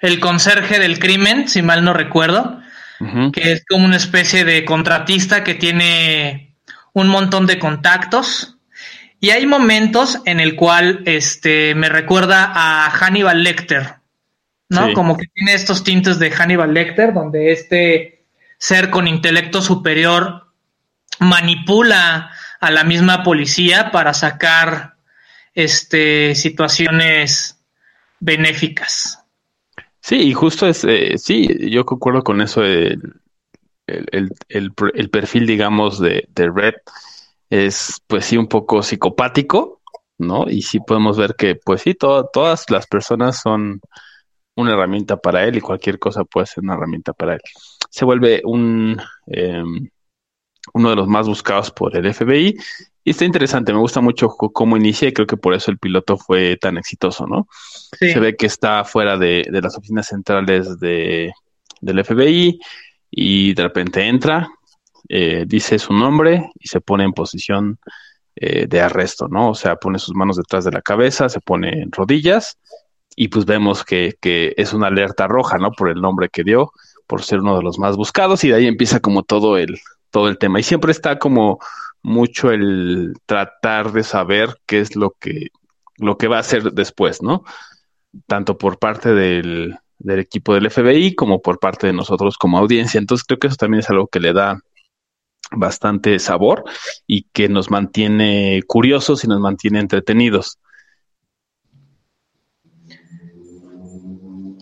el 0.00 0.20
conserje 0.20 0.78
del 0.78 0.98
crimen, 0.98 1.48
si 1.48 1.62
mal 1.62 1.82
no 1.82 1.94
recuerdo, 1.94 2.60
que 3.32 3.52
es 3.52 3.64
como 3.68 3.84
una 3.84 3.96
especie 3.96 4.44
de 4.44 4.64
contratista 4.64 5.44
que 5.44 5.54
tiene 5.54 6.54
un 6.92 7.08
montón 7.08 7.46
de 7.46 7.58
contactos. 7.58 8.56
Y 9.20 9.30
hay 9.30 9.46
momentos 9.46 10.20
en 10.26 10.40
el 10.40 10.54
cual 10.54 11.02
este, 11.06 11.74
me 11.74 11.88
recuerda 11.88 12.52
a 12.54 12.90
Hannibal 12.90 13.42
Lecter, 13.42 13.94
¿no? 14.68 14.92
Como 14.92 15.16
que 15.16 15.26
tiene 15.28 15.54
estos 15.54 15.82
tintes 15.82 16.18
de 16.18 16.30
Hannibal 16.30 16.74
Lecter, 16.74 17.12
donde 17.12 17.52
este 17.52 18.26
ser 18.58 18.90
con 18.90 19.08
intelecto 19.08 19.62
superior 19.62 20.52
manipula 21.18 22.30
a 22.60 22.70
la 22.70 22.84
misma 22.84 23.22
policía 23.22 23.90
para 23.90 24.14
sacar 24.14 24.94
este, 25.54 26.34
situaciones 26.34 27.58
benéficas. 28.20 29.23
Sí, 30.04 30.16
y 30.16 30.34
justo 30.34 30.66
es, 30.66 30.84
eh, 30.84 31.16
sí, 31.16 31.48
yo 31.70 31.86
concuerdo 31.86 32.22
con 32.22 32.42
eso, 32.42 32.62
el, 32.62 33.00
el, 33.86 34.30
el, 34.50 35.10
perfil, 35.10 35.46
digamos, 35.46 35.98
de, 35.98 36.28
de, 36.28 36.50
Red 36.50 36.74
es, 37.48 38.02
pues 38.06 38.26
sí, 38.26 38.36
un 38.36 38.46
poco 38.46 38.82
psicopático, 38.82 39.80
¿no? 40.18 40.44
Y 40.46 40.60
sí 40.60 40.78
podemos 40.80 41.16
ver 41.16 41.36
que, 41.36 41.56
pues 41.56 41.80
sí, 41.82 41.94
todas 41.94 42.70
las 42.70 42.86
personas 42.86 43.40
son 43.40 43.80
una 44.56 44.74
herramienta 44.74 45.16
para 45.16 45.44
él 45.44 45.56
y 45.56 45.60
cualquier 45.62 45.98
cosa 45.98 46.24
puede 46.24 46.48
ser 46.48 46.64
una 46.64 46.74
herramienta 46.74 47.14
para 47.14 47.34
él. 47.34 47.40
Se 47.88 48.04
vuelve 48.04 48.42
un, 48.44 49.00
em, 49.28 49.88
uno 50.74 50.90
de 50.90 50.96
los 50.96 51.08
más 51.08 51.26
buscados 51.28 51.70
por 51.70 51.96
el 51.96 52.06
FBI 52.12 52.56
y 53.04 53.10
está 53.10 53.24
interesante, 53.24 53.72
me 53.72 53.80
gusta 53.80 54.00
mucho 54.00 54.28
cómo 54.28 54.76
inicia 54.76 55.08
y 55.08 55.12
creo 55.14 55.26
que 55.26 55.36
por 55.38 55.54
eso 55.54 55.70
el 55.70 55.78
piloto 55.78 56.16
fue 56.18 56.56
tan 56.58 56.78
exitoso, 56.78 57.26
¿no? 57.26 57.48
Se 57.98 58.20
ve 58.20 58.36
que 58.36 58.46
está 58.46 58.84
fuera 58.84 59.16
de, 59.16 59.46
las 59.50 59.76
oficinas 59.76 60.06
centrales 60.06 60.78
de, 60.78 61.32
del 61.80 62.04
FBI 62.04 62.58
y 63.10 63.54
de 63.54 63.62
repente 63.62 64.06
entra, 64.06 64.48
eh, 65.08 65.44
dice 65.46 65.78
su 65.78 65.92
nombre 65.92 66.50
y 66.58 66.68
se 66.68 66.80
pone 66.80 67.04
en 67.04 67.12
posición 67.12 67.78
eh, 68.36 68.66
de 68.66 68.80
arresto, 68.80 69.28
¿no? 69.28 69.50
O 69.50 69.54
sea, 69.54 69.76
pone 69.76 69.98
sus 69.98 70.14
manos 70.14 70.36
detrás 70.36 70.64
de 70.64 70.72
la 70.72 70.82
cabeza, 70.82 71.28
se 71.28 71.40
pone 71.40 71.82
en 71.82 71.92
rodillas 71.92 72.58
y 73.16 73.28
pues 73.28 73.44
vemos 73.44 73.84
que, 73.84 74.16
que 74.20 74.54
es 74.56 74.72
una 74.72 74.88
alerta 74.88 75.28
roja, 75.28 75.58
¿no? 75.58 75.70
Por 75.70 75.88
el 75.88 76.00
nombre 76.00 76.28
que 76.28 76.42
dio, 76.42 76.72
por 77.06 77.22
ser 77.22 77.40
uno 77.40 77.56
de 77.56 77.62
los 77.62 77.78
más 77.78 77.96
buscados 77.96 78.42
y 78.44 78.48
de 78.48 78.56
ahí 78.56 78.66
empieza 78.66 79.00
como 79.00 79.22
todo 79.22 79.56
el, 79.56 79.78
todo 80.10 80.28
el 80.28 80.38
tema. 80.38 80.58
Y 80.60 80.62
siempre 80.62 80.90
está 80.90 81.18
como 81.18 81.58
mucho 82.02 82.50
el 82.50 83.14
tratar 83.26 83.92
de 83.92 84.04
saber 84.04 84.56
qué 84.66 84.80
es 84.80 84.96
lo 84.96 85.12
que, 85.18 85.48
lo 85.96 86.18
que 86.18 86.28
va 86.28 86.36
a 86.36 86.40
hacer 86.40 86.72
después, 86.72 87.22
¿no? 87.22 87.44
Tanto 88.26 88.56
por 88.58 88.78
parte 88.78 89.12
del, 89.14 89.78
equipo 90.06 90.54
del 90.54 90.70
FBI 90.70 91.14
como 91.14 91.40
por 91.40 91.58
parte 91.58 91.86
de 91.86 91.92
nosotros 91.92 92.36
como 92.36 92.58
audiencia. 92.58 92.98
Entonces 92.98 93.24
creo 93.26 93.38
que 93.38 93.48
eso 93.48 93.56
también 93.56 93.80
es 93.80 93.90
algo 93.90 94.06
que 94.06 94.20
le 94.20 94.32
da 94.32 94.60
bastante 95.50 96.18
sabor 96.18 96.64
y 97.06 97.26
que 97.32 97.48
nos 97.48 97.70
mantiene 97.70 98.62
curiosos 98.66 99.24
y 99.24 99.28
nos 99.28 99.40
mantiene 99.40 99.80
entretenidos. 99.80 100.58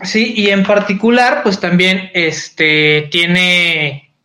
Sí, 0.02 0.34
y 0.36 0.48
en 0.48 0.64
particular, 0.64 1.42
pues 1.44 1.60
también 1.60 2.10
este 2.12 3.08
tiene 3.12 4.16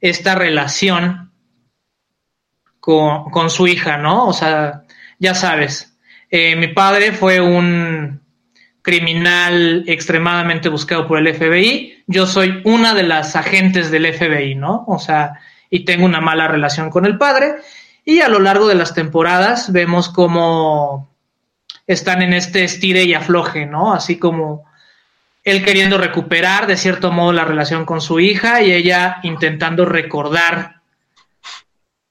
esta 0.00 0.34
relación 0.34 1.32
con, 2.80 3.50
su 3.50 3.66
hija, 3.66 3.98
¿no? 3.98 4.26
O 4.26 4.32
sea, 4.32 4.84
ya 5.18 5.34
sabes, 5.34 5.98
eh, 6.30 6.56
mi 6.56 6.68
padre 6.68 7.12
fue 7.12 7.40
un 7.40 8.22
criminal 8.82 9.84
extremadamente 9.86 10.68
buscado 10.68 11.06
por 11.06 11.18
el 11.18 11.34
FBI, 11.34 12.04
yo 12.06 12.26
soy 12.26 12.62
una 12.64 12.94
de 12.94 13.02
las 13.02 13.36
agentes 13.36 13.90
del 13.90 14.12
FBI, 14.12 14.54
¿no? 14.54 14.84
O 14.86 14.98
sea, 14.98 15.40
y 15.70 15.84
tengo 15.84 16.04
una 16.04 16.20
mala 16.20 16.48
relación 16.48 16.90
con 16.90 17.04
el 17.04 17.18
padre, 17.18 17.56
y 18.04 18.20
a 18.20 18.28
lo 18.28 18.38
largo 18.38 18.66
de 18.68 18.74
las 18.74 18.94
temporadas 18.94 19.72
vemos 19.72 20.08
cómo 20.08 21.10
están 21.86 22.22
en 22.22 22.32
este 22.32 22.64
estire 22.64 23.04
y 23.04 23.14
afloje, 23.14 23.66
¿no? 23.66 23.92
Así 23.92 24.18
como 24.18 24.64
él 25.44 25.64
queriendo 25.64 25.98
recuperar 25.98 26.66
de 26.66 26.76
cierto 26.76 27.12
modo 27.12 27.32
la 27.32 27.44
relación 27.44 27.84
con 27.84 28.00
su 28.00 28.20
hija 28.20 28.62
y 28.62 28.72
ella 28.72 29.18
intentando 29.22 29.84
recordar 29.84 30.80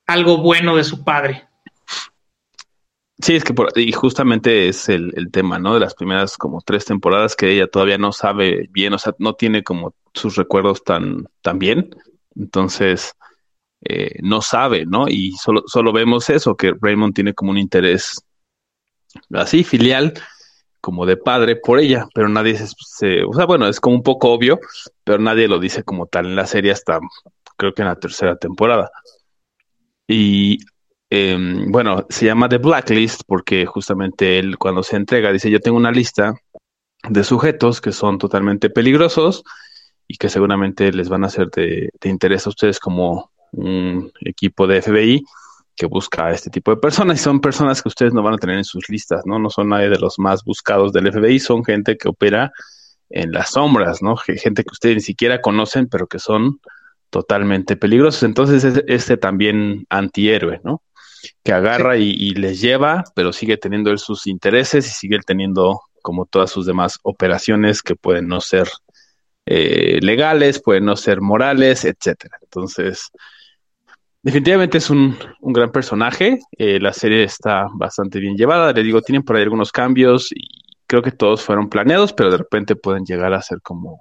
algo 0.06 0.38
bueno 0.38 0.76
de 0.76 0.84
su 0.84 1.04
padre. 1.04 1.47
Sí, 3.20 3.36
es 3.36 3.44
que 3.44 3.54
por, 3.54 3.72
y 3.76 3.92
justamente 3.92 4.68
es 4.68 4.90
el, 4.90 5.12
el, 5.16 5.32
tema, 5.32 5.58
¿no? 5.58 5.74
De 5.74 5.80
las 5.80 5.96
primeras 5.96 6.38
como 6.38 6.62
tres 6.62 6.86
temporadas 6.86 7.36
que 7.36 7.52
ella 7.52 7.68
todavía 7.68 7.98
no 7.98 8.12
sabe 8.12 8.68
bien, 8.72 8.94
o 8.94 9.00
sea, 9.00 9.16
no 9.18 9.34
tiene 9.34 9.64
como 9.64 9.96
sus 10.14 10.36
recuerdos 10.36 10.84
tan, 10.84 11.28
tan 11.42 11.58
bien. 11.58 11.90
Entonces, 12.36 13.16
eh, 13.82 14.20
no 14.22 14.42
sabe, 14.42 14.86
¿no? 14.86 15.08
Y 15.08 15.32
solo, 15.34 15.64
solo 15.66 15.92
vemos 15.94 16.30
eso, 16.30 16.56
que 16.56 16.74
Raymond 16.80 17.16
tiene 17.16 17.34
como 17.34 17.52
un 17.52 17.58
interés 17.58 18.22
así, 19.34 19.64
filial, 19.64 20.14
como 20.82 21.06
de 21.06 21.18
padre 21.18 21.56
por 21.56 21.80
ella, 21.80 22.08
pero 22.14 22.30
nadie 22.30 22.58
se, 22.58 23.24
o 23.24 23.34
sea, 23.34 23.46
bueno, 23.46 23.68
es 23.68 23.80
como 23.80 23.96
un 23.96 24.04
poco 24.04 24.32
obvio, 24.32 24.60
pero 25.04 25.20
nadie 25.20 25.48
lo 25.48 25.60
dice 25.60 25.84
como 25.84 26.06
tal 26.08 26.28
en 26.28 26.36
la 26.36 26.46
serie 26.48 26.72
hasta 26.72 27.00
creo 27.58 27.74
que 27.74 27.82
en 27.82 27.88
la 27.90 28.00
tercera 28.00 28.38
temporada. 28.38 28.92
Y 30.08 30.60
em, 31.10 31.72
bueno, 31.72 32.06
se 32.10 32.26
llama 32.26 32.50
The 32.50 32.58
Blacklist 32.58 33.22
porque 33.26 33.66
justamente 33.66 34.40
él 34.40 34.58
cuando 34.58 34.84
se 34.84 34.96
entrega 34.96 35.32
dice 35.32 35.50
yo 35.50 35.60
tengo 35.60 35.78
una 35.78 35.92
lista 35.92 36.34
de 37.08 37.24
sujetos 37.24 37.82
que 37.82 37.92
son 37.92 38.18
totalmente 38.18 38.70
peligrosos 38.70 39.44
y 40.08 40.18
que 40.18 40.30
seguramente 40.30 40.92
les 40.92 41.10
van 41.10 41.24
a 41.24 41.30
ser 41.30 41.50
de, 41.50 41.90
de 42.00 42.10
interés 42.10 42.46
a 42.46 42.50
ustedes 42.50 42.80
como 42.80 43.32
un 43.52 44.12
equipo 44.22 44.68
de 44.68 44.82
FBI 44.82 45.24
que 45.78 45.86
busca 45.86 46.26
a 46.26 46.32
este 46.32 46.50
tipo 46.50 46.72
de 46.72 46.78
personas 46.78 47.20
y 47.20 47.24
son 47.24 47.40
personas 47.40 47.82
que 47.82 47.88
ustedes 47.88 48.14
no 48.14 48.24
van 48.24 48.34
a 48.34 48.38
tener 48.38 48.58
en 48.58 48.64
sus 48.64 48.90
listas, 48.90 49.22
¿no? 49.26 49.38
No 49.38 49.50
son 49.50 49.70
nadie 49.70 49.90
de 49.90 50.00
los 50.00 50.18
más 50.18 50.44
buscados 50.44 50.92
del 50.92 51.12
FBI, 51.12 51.40
son 51.40 51.64
gente 51.64 51.98
que 51.98 52.10
opera 52.10 52.52
en 53.10 53.32
las 53.32 53.52
sombras, 53.52 54.02
¿no? 54.02 54.18
Gente 54.18 54.64
que 54.64 54.72
ustedes 54.72 54.96
ni 54.96 55.02
siquiera 55.02 55.40
conocen, 55.40 55.88
pero 55.88 56.08
que 56.08 56.18
son 56.18 56.60
totalmente 57.12 57.78
peligrosos. 57.78 58.24
Entonces, 58.24 58.64
es 58.64 58.84
este 58.88 59.18
también 59.18 59.86
antihéroe, 59.90 60.62
¿no? 60.64 60.82
Que 61.44 61.54
agarra 61.54 61.98
y, 61.98 62.10
y, 62.10 62.32
les 62.32 62.62
lleva, 62.62 63.04
pero 63.16 63.34
sigue 63.34 63.58
teniendo 63.58 63.92
él 63.92 64.00
sus 64.00 64.28
intereses 64.28 64.88
y 64.88 64.92
sigue 64.92 65.20
teniendo 65.26 65.82
como 66.02 66.26
todas 66.26 66.52
sus 66.52 66.66
demás 66.66 67.00
operaciones 67.04 67.82
que 67.82 67.96
pueden 67.96 68.28
no 68.28 68.42
ser 68.42 68.70
eh, 69.46 70.00
legales, 70.02 70.62
pueden 70.62 70.86
no 70.86 70.96
ser 70.96 71.22
morales, 71.22 71.86
etcétera. 71.86 72.38
Entonces, 72.42 73.12
definitivamente 74.22 74.78
es 74.78 74.90
un, 74.90 75.18
un 75.40 75.54
gran 75.54 75.72
personaje. 75.72 76.40
Eh, 76.58 76.80
la 76.80 76.92
serie 76.92 77.24
está 77.24 77.68
bastante 77.74 78.20
bien 78.20 78.36
llevada. 78.36 78.74
Le 78.74 78.84
digo, 78.84 79.02
tienen 79.02 79.24
por 79.24 79.36
ahí 79.36 79.44
algunos 79.44 79.72
cambios 79.72 80.32
y 80.34 80.48
creo 80.86 81.02
que 81.02 81.12
todos 81.12 81.42
fueron 81.42 81.70
planeados, 81.70 82.14
pero 82.14 82.30
de 82.30 82.38
repente 82.38 82.76
pueden 82.76 83.06
llegar 83.06 83.34
a 83.34 83.42
ser 83.42 83.62
como, 83.62 84.00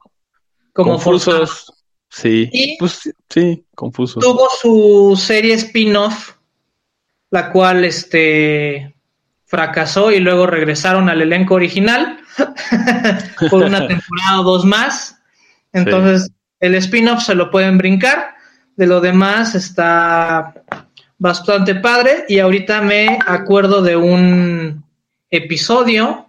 como 0.73 0.93
confusos. 0.93 1.25
forzado. 1.25 1.77
Sí, 2.09 2.77
pues 2.79 3.13
sí, 3.29 3.65
confusos. 3.75 4.23
Tuvo 4.23 4.49
su 4.61 5.17
serie 5.17 5.55
spin-off, 5.55 6.36
la 7.31 7.51
cual 7.51 7.85
este 7.85 8.95
fracasó 9.45 10.11
y 10.11 10.19
luego 10.19 10.47
regresaron 10.47 11.09
al 11.09 11.23
elenco 11.23 11.55
original 11.55 12.21
por 13.51 13.63
una 13.63 13.87
temporada 13.87 14.41
o 14.41 14.43
dos 14.43 14.65
más. 14.65 15.21
Entonces, 15.73 16.31
el 16.61 16.75
spin-off 16.75 17.23
se 17.23 17.35
lo 17.35 17.51
pueden 17.51 17.79
brincar. 17.79 18.35
De 18.77 18.87
lo 18.87 19.01
demás 19.01 19.55
está 19.55 20.55
bastante 21.19 21.75
padre. 21.77 22.25
Y 22.29 22.41
ahorita 22.41 22.83
me 22.83 23.19
acuerdo 23.27 23.83
de 23.83 23.97
un 23.97 24.85
episodio 25.31 26.27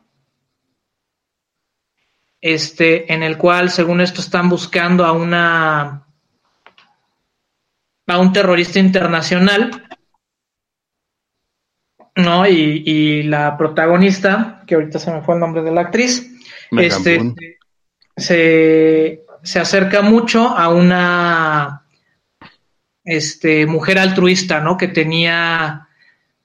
este, 2.41 3.11
en 3.11 3.23
el 3.23 3.37
cual, 3.37 3.69
según 3.69 4.01
esto, 4.01 4.21
están 4.21 4.49
buscando 4.49 5.05
a 5.05 5.11
una 5.11 6.03
a 8.09 8.19
un 8.19 8.31
terrorista 8.31 8.79
internacional, 8.79 9.86
¿no? 12.17 12.47
Y, 12.47 12.83
y 12.85 13.23
la 13.23 13.57
protagonista, 13.57 14.63
que 14.67 14.75
ahorita 14.75 14.99
se 14.99 15.11
me 15.11 15.21
fue 15.21 15.35
el 15.35 15.39
nombre 15.41 15.61
de 15.61 15.71
la 15.71 15.81
actriz, 15.81 16.29
este, 16.85 17.17
se, 18.15 19.21
se 19.43 19.59
acerca 19.59 20.01
mucho 20.01 20.47
a 20.49 20.69
una 20.69 21.83
este, 23.03 23.65
mujer 23.65 23.99
altruista, 23.99 24.59
¿no? 24.59 24.75
Que 24.77 24.87
tenía 24.89 25.87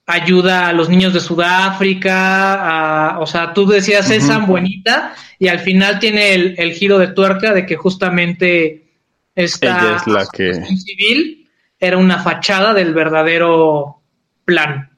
ayuda 0.06 0.68
a 0.68 0.72
los 0.72 0.88
niños 0.88 1.14
de 1.14 1.20
Sudáfrica, 1.20 3.14
a- 3.14 3.18
o 3.20 3.26
sea, 3.26 3.52
tú 3.54 3.66
decías 3.66 4.10
es 4.10 4.26
tan 4.28 4.46
bonita 4.46 5.14
y 5.38 5.48
al 5.48 5.60
final 5.60 5.98
tiene 5.98 6.34
el, 6.34 6.54
el 6.58 6.72
giro 6.72 6.98
de 6.98 7.08
tuerca 7.08 7.52
de 7.54 7.64
que 7.66 7.76
justamente 7.76 8.90
esta 9.34 9.66
Ella 9.78 9.96
es 9.96 10.06
la 10.06 10.26
que- 10.32 10.54
civil 10.54 11.48
era 11.78 11.96
una 11.96 12.18
fachada 12.22 12.74
del 12.74 12.94
verdadero 12.94 14.02
plan. 14.44 14.90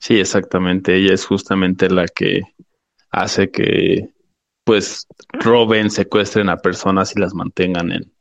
Sí, 0.00 0.18
exactamente. 0.18 0.96
Ella 0.96 1.12
es 1.14 1.26
justamente 1.26 1.88
la 1.90 2.06
que 2.08 2.40
hace 3.10 3.50
que, 3.50 4.08
pues, 4.64 5.06
roben, 5.32 5.90
secuestren 5.90 6.48
a 6.48 6.56
personas 6.56 7.14
y 7.14 7.20
las 7.20 7.34
mantengan 7.34 7.92
en, 7.92 8.12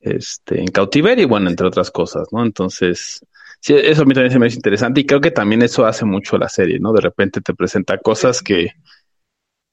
este, 0.00 0.60
en 0.60 0.66
cautiverio 0.68 1.24
y 1.24 1.28
bueno, 1.28 1.48
entre 1.48 1.66
otras 1.66 1.90
cosas, 1.90 2.28
¿no? 2.32 2.44
Entonces, 2.44 3.24
sí, 3.60 3.74
eso 3.74 4.02
a 4.02 4.04
mí 4.04 4.12
también 4.12 4.32
se 4.32 4.38
me 4.38 4.46
hace 4.46 4.56
interesante 4.56 5.00
y 5.00 5.06
creo 5.06 5.20
que 5.22 5.30
también 5.30 5.62
eso 5.62 5.86
hace 5.86 6.04
mucho 6.04 6.36
la 6.36 6.48
serie, 6.50 6.78
¿no? 6.78 6.92
De 6.92 7.00
repente 7.00 7.40
te 7.40 7.54
presenta 7.54 7.96
cosas 7.98 8.42
que, 8.42 8.72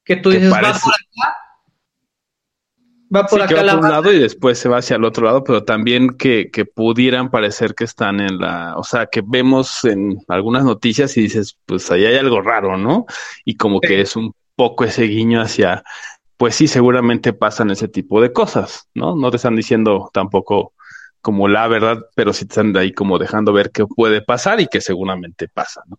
Que 0.06 0.15
tú 0.15 0.30
dices, 0.30 0.50
parece- 0.50 0.74
va 0.74 0.80
por 0.80 0.93
acá, 0.93 1.38
va 3.13 3.26
por 3.26 3.41
sí, 3.41 3.47
que 3.47 3.56
va 3.56 3.63
la 3.63 3.71
por 3.74 3.80
un 3.80 3.82
banda". 3.82 3.95
lado 3.97 4.13
y 4.13 4.19
después 4.19 4.58
se 4.60 4.69
va 4.69 4.78
hacia 4.78 4.95
el 4.95 5.04
otro 5.04 5.26
lado, 5.26 5.43
pero 5.43 5.63
también 5.63 6.10
que, 6.17 6.50
que 6.52 6.65
pudieran 6.65 7.30
parecer 7.32 7.76
que 7.76 7.84
están 7.84 8.19
en 8.19 8.38
la, 8.39 8.76
o 8.78 8.84
sea, 8.84 9.08
que 9.08 9.21
vemos 9.26 9.84
en 9.86 10.19
algunas 10.28 10.63
noticias 10.63 11.15
y 11.17 11.21
dices, 11.24 11.58
pues 11.65 11.89
ahí 11.91 12.06
hay 12.06 12.15
algo 12.17 12.41
raro, 12.41 12.78
¿no? 12.78 13.06
Y 13.45 13.56
como 13.58 13.80
Sí. 13.82 13.88
que 13.88 14.02
es 14.02 14.15
un 14.15 14.34
poco 14.56 14.84
ese 14.86 15.04
guiño 15.04 15.41
hacia, 15.41 15.84
pues 16.38 16.56
sí, 16.56 16.67
seguramente 16.67 17.34
pasan 17.34 17.71
ese 17.71 17.88
tipo 17.88 18.21
de 18.21 18.32
cosas, 18.34 18.88
¿no? 18.93 19.15
No 19.15 19.30
te 19.32 19.38
están 19.38 19.56
diciendo 19.56 20.10
tampoco 20.13 20.74
como 21.21 21.47
la 21.47 21.67
verdad, 21.67 22.00
pero 22.15 22.34
sí 22.34 22.45
te 22.45 22.54
están 22.54 22.76
ahí 22.78 22.93
como 22.93 23.19
dejando 23.19 23.54
ver 23.54 23.71
qué 23.71 23.86
puede 23.86 24.21
pasar 24.21 24.60
y 24.62 24.67
que 24.67 24.82
seguramente 24.82 25.47
pasa, 25.47 25.84
¿no? 25.88 25.97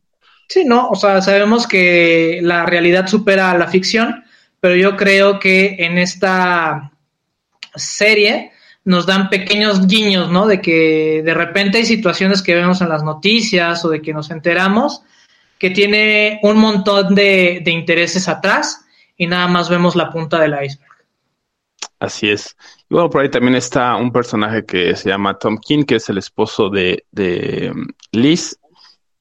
Sí, 0.48 0.64
no, 0.64 0.88
o 0.88 0.94
sea, 0.96 1.22
sabemos 1.22 1.66
que 1.66 2.40
la 2.42 2.66
realidad 2.66 3.06
supera 3.06 3.50
a 3.52 3.58
la 3.58 3.68
ficción, 3.68 4.24
pero 4.60 4.74
yo 4.76 4.96
creo 4.96 5.38
que 5.40 5.76
en 5.78 5.98
esta 5.98 6.91
serie 7.74 8.52
nos 8.84 9.06
dan 9.06 9.28
pequeños 9.30 9.86
guiños, 9.86 10.30
¿no? 10.30 10.46
De 10.46 10.60
que 10.60 11.22
de 11.24 11.34
repente 11.34 11.78
hay 11.78 11.86
situaciones 11.86 12.42
que 12.42 12.54
vemos 12.54 12.80
en 12.80 12.88
las 12.88 13.04
noticias 13.04 13.84
o 13.84 13.88
de 13.88 14.02
que 14.02 14.12
nos 14.12 14.30
enteramos 14.30 15.02
que 15.62 15.70
tiene 15.70 16.40
un 16.42 16.58
montón 16.58 17.14
de, 17.14 17.60
de 17.64 17.70
intereses 17.70 18.26
atrás 18.28 18.84
y 19.16 19.28
nada 19.28 19.46
más 19.46 19.70
vemos 19.70 19.94
la 19.94 20.10
punta 20.10 20.40
del 20.40 20.54
iceberg. 20.60 20.90
Así 22.00 22.28
es. 22.28 22.56
Y 22.90 22.94
bueno, 22.94 23.08
por 23.08 23.22
ahí 23.22 23.30
también 23.30 23.54
está 23.54 23.94
un 23.94 24.10
personaje 24.10 24.66
que 24.66 24.96
se 24.96 25.08
llama 25.08 25.38
Tom 25.38 25.58
King, 25.58 25.84
que 25.84 25.94
es 25.94 26.08
el 26.08 26.18
esposo 26.18 26.68
de, 26.68 27.04
de 27.12 27.70
um, 27.72 27.86
Liz, 28.10 28.58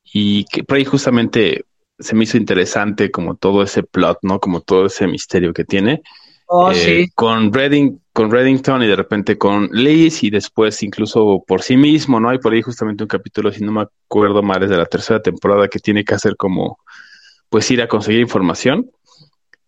y 0.04 0.46
que 0.46 0.64
por 0.64 0.78
ahí 0.78 0.86
justamente 0.86 1.66
se 2.00 2.16
me 2.16 2.24
hizo 2.24 2.38
interesante 2.38 3.12
como 3.12 3.36
todo 3.36 3.62
ese 3.62 3.84
plot, 3.84 4.18
¿no? 4.24 4.40
Como 4.40 4.62
todo 4.62 4.88
ese 4.88 5.06
misterio 5.06 5.54
que 5.54 5.64
tiene. 5.64 6.02
Oh, 6.48 6.72
Eh, 6.72 6.76
sí. 6.76 7.12
Con 7.14 7.54
Redding, 7.54 8.01
con 8.14 8.30
Reddington 8.30 8.84
y 8.84 8.88
de 8.88 8.96
repente 8.96 9.38
con 9.38 9.70
Liz 9.72 10.24
y 10.24 10.30
después 10.30 10.84
incluso 10.84 11.44
por 11.48 11.62
sí 11.62 11.78
mismo, 11.78 12.20
¿no? 12.20 12.30
Hay 12.30 12.40
por 12.40 12.54
ahí 12.54 12.62
justamente 12.62 13.04
un 13.04 13.08
capítulo, 13.08 13.52
si 13.52 13.64
no 13.64 13.72
me 13.72 13.82
acuerdo 13.82 14.44
mal, 14.44 14.64
es 14.64 14.70
de 14.70 14.78
la 14.78 14.86
tercera 14.86 15.22
temporada 15.22 15.68
que 15.68 15.80
tiene 15.80 16.04
que 16.04 16.16
hacer 16.16 16.36
como, 16.36 16.80
pues 17.50 17.70
ir 17.72 17.82
a 17.82 17.88
conseguir 17.88 18.22
información. 18.22 18.92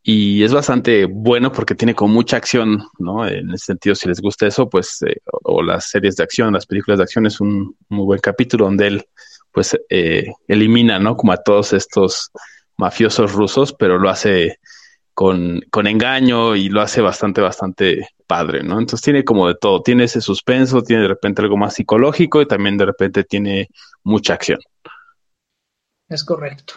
Y 0.06 0.43
es 0.43 0.53
bastante 0.53 1.06
bueno 1.06 1.53
porque 1.53 1.75
tiene 1.75 1.95
como 1.95 2.13
mucha 2.13 2.36
acción, 2.36 2.84
¿no? 2.99 3.25
En 3.25 3.51
ese 3.51 3.67
sentido, 3.67 3.95
si 3.95 4.10
les 4.10 4.19
gusta 4.19 4.45
eso, 4.45 4.69
pues, 4.69 5.01
eh, 5.03 5.15
o, 5.32 5.60
o 5.60 5.63
las 5.63 5.89
series 5.89 6.17
de 6.17 6.23
acción, 6.23 6.53
las 6.53 6.65
películas 6.65 6.97
de 6.97 7.03
acción, 7.03 7.25
es 7.25 7.39
un 7.39 7.77
muy 7.88 8.06
buen 8.06 8.19
capítulo 8.19 8.65
donde 8.65 8.88
él, 8.88 9.06
pues, 9.53 9.77
eh, 9.89 10.25
elimina, 10.49 10.99
¿no? 10.99 11.15
Como 11.15 11.32
a 11.32 11.38
todos 11.38 11.71
estos 11.71 12.32
mafiosos 12.75 13.32
rusos, 13.32 13.73
pero 13.79 13.97
lo 13.97 14.10
hace 14.10 14.58
con, 15.13 15.62
con 15.69 15.88
engaño 15.88 16.56
y 16.56 16.69
lo 16.69 16.82
hace 16.82 17.02
bastante, 17.02 17.41
bastante 17.41 18.10
padre, 18.28 18.63
¿no? 18.63 18.80
Entonces 18.80 19.02
tiene 19.02 19.23
como 19.23 19.47
de 19.47 19.56
todo, 19.56 19.82
tiene 19.82 20.06
ese 20.06 20.21
suspenso, 20.21 20.82
tiene 20.82 21.04
de 21.04 21.08
repente 21.08 21.41
algo 21.41 21.58
más 21.58 21.76
psicológico 21.76 22.41
y 22.41 22.47
también 22.47 22.78
de 22.78 22.86
repente 22.86 23.23
tiene 23.23 23.69
mucha 24.04 24.34
acción. 24.34 24.60
Es 26.10 26.23
correcto. 26.23 26.76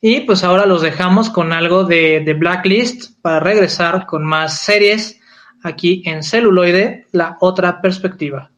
Y 0.00 0.20
pues 0.20 0.44
ahora 0.44 0.66
los 0.66 0.82
dejamos 0.82 1.30
con 1.30 1.52
algo 1.52 1.84
de, 1.84 2.20
de 2.20 2.34
Blacklist 2.34 3.20
para 3.22 3.40
regresar 3.40 4.06
con 4.06 4.24
más 4.24 4.58
series 4.60 5.20
aquí 5.62 6.02
en 6.04 6.22
celuloide, 6.22 7.06
la 7.12 7.38
otra 7.40 7.80
perspectiva. 7.80 8.50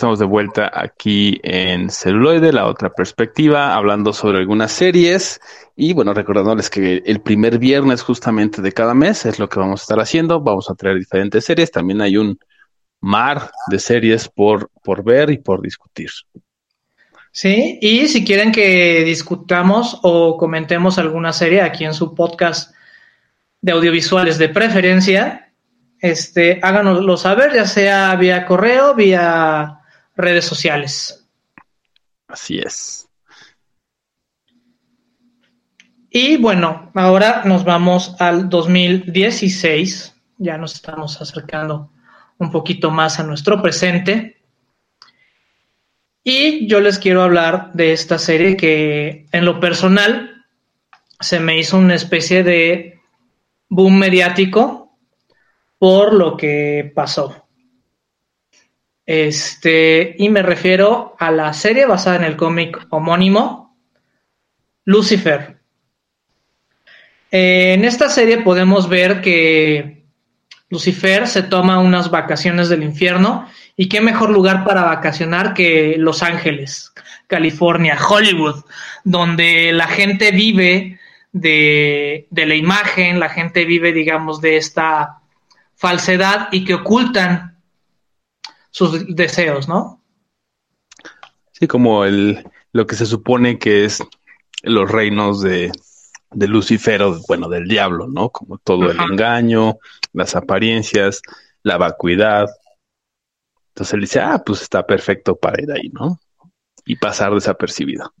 Estamos 0.00 0.18
de 0.18 0.24
vuelta 0.24 0.70
aquí 0.72 1.38
en 1.42 1.90
Celuloide, 1.90 2.54
la 2.54 2.68
otra 2.68 2.88
perspectiva, 2.88 3.74
hablando 3.74 4.14
sobre 4.14 4.38
algunas 4.38 4.72
series 4.72 5.42
y 5.76 5.92
bueno, 5.92 6.14
recordándoles 6.14 6.70
que 6.70 7.02
el 7.04 7.20
primer 7.20 7.58
viernes 7.58 8.00
justamente 8.00 8.62
de 8.62 8.72
cada 8.72 8.94
mes 8.94 9.26
es 9.26 9.38
lo 9.38 9.50
que 9.50 9.60
vamos 9.60 9.82
a 9.82 9.84
estar 9.84 10.00
haciendo. 10.00 10.40
Vamos 10.40 10.70
a 10.70 10.74
traer 10.74 10.96
diferentes 10.96 11.44
series. 11.44 11.70
También 11.70 12.00
hay 12.00 12.16
un 12.16 12.38
mar 13.02 13.50
de 13.66 13.78
series 13.78 14.26
por, 14.26 14.70
por 14.82 15.04
ver 15.04 15.28
y 15.32 15.36
por 15.36 15.60
discutir. 15.60 16.08
Sí, 17.30 17.78
y 17.82 18.08
si 18.08 18.24
quieren 18.24 18.52
que 18.52 19.04
discutamos 19.04 19.98
o 20.02 20.38
comentemos 20.38 20.96
alguna 20.96 21.34
serie 21.34 21.60
aquí 21.60 21.84
en 21.84 21.92
su 21.92 22.14
podcast 22.14 22.74
de 23.60 23.72
audiovisuales 23.72 24.38
de 24.38 24.48
preferencia, 24.48 25.52
este, 26.00 26.58
háganoslo 26.62 27.18
saber, 27.18 27.52
ya 27.52 27.66
sea 27.66 28.16
vía 28.16 28.46
correo, 28.46 28.94
vía 28.94 29.76
redes 30.16 30.44
sociales. 30.44 31.26
Así 32.28 32.58
es. 32.58 33.08
Y 36.10 36.36
bueno, 36.38 36.90
ahora 36.94 37.42
nos 37.44 37.64
vamos 37.64 38.16
al 38.18 38.48
2016, 38.48 40.14
ya 40.38 40.58
nos 40.58 40.74
estamos 40.74 41.20
acercando 41.20 41.92
un 42.38 42.50
poquito 42.50 42.90
más 42.90 43.20
a 43.20 43.22
nuestro 43.22 43.62
presente. 43.62 44.42
Y 46.24 46.66
yo 46.66 46.80
les 46.80 46.98
quiero 46.98 47.22
hablar 47.22 47.72
de 47.74 47.92
esta 47.92 48.18
serie 48.18 48.56
que 48.56 49.26
en 49.30 49.44
lo 49.44 49.60
personal 49.60 50.44
se 51.20 51.38
me 51.38 51.58
hizo 51.58 51.78
una 51.78 51.94
especie 51.94 52.42
de 52.42 53.00
boom 53.68 53.98
mediático 53.98 54.98
por 55.78 56.12
lo 56.12 56.36
que 56.36 56.90
pasó. 56.94 57.39
Este, 59.12 60.14
y 60.18 60.28
me 60.28 60.40
refiero 60.40 61.16
a 61.18 61.32
la 61.32 61.52
serie 61.52 61.84
basada 61.84 62.14
en 62.14 62.22
el 62.22 62.36
cómic 62.36 62.78
homónimo, 62.90 63.76
Lucifer. 64.84 65.58
Eh, 67.32 67.72
en 67.74 67.84
esta 67.84 68.08
serie 68.08 68.38
podemos 68.38 68.88
ver 68.88 69.20
que 69.20 70.04
Lucifer 70.68 71.26
se 71.26 71.42
toma 71.42 71.80
unas 71.80 72.12
vacaciones 72.12 72.68
del 72.68 72.84
infierno 72.84 73.48
y 73.74 73.88
qué 73.88 74.00
mejor 74.00 74.30
lugar 74.30 74.62
para 74.62 74.84
vacacionar 74.84 75.54
que 75.54 75.96
Los 75.98 76.22
Ángeles, 76.22 76.92
California, 77.26 77.98
Hollywood, 78.00 78.64
donde 79.02 79.72
la 79.72 79.88
gente 79.88 80.30
vive 80.30 81.00
de, 81.32 82.28
de 82.30 82.46
la 82.46 82.54
imagen, 82.54 83.18
la 83.18 83.28
gente 83.28 83.64
vive, 83.64 83.92
digamos, 83.92 84.40
de 84.40 84.56
esta 84.56 85.18
falsedad 85.74 86.46
y 86.52 86.64
que 86.64 86.74
ocultan 86.74 87.49
sus 88.70 89.14
deseos, 89.14 89.68
¿no? 89.68 90.02
Sí, 91.52 91.66
como 91.66 92.04
el, 92.04 92.48
lo 92.72 92.86
que 92.86 92.96
se 92.96 93.06
supone 93.06 93.58
que 93.58 93.84
es 93.84 94.02
los 94.62 94.90
reinos 94.90 95.42
de, 95.42 95.72
de 96.30 96.48
Lucifer, 96.48 97.02
bueno, 97.28 97.48
del 97.48 97.66
diablo, 97.66 98.06
¿no? 98.06 98.30
Como 98.30 98.58
todo 98.58 98.90
el 98.90 99.00
engaño, 99.00 99.78
las 100.12 100.36
apariencias, 100.36 101.22
la 101.62 101.76
vacuidad. 101.76 102.48
Entonces 103.68 103.94
él 103.94 104.00
dice, 104.00 104.20
ah, 104.20 104.42
pues 104.44 104.62
está 104.62 104.86
perfecto 104.86 105.36
para 105.36 105.62
ir 105.62 105.72
ahí, 105.72 105.88
¿no? 105.90 106.18
Y 106.84 106.96
pasar 106.96 107.34
desapercibido. 107.34 108.12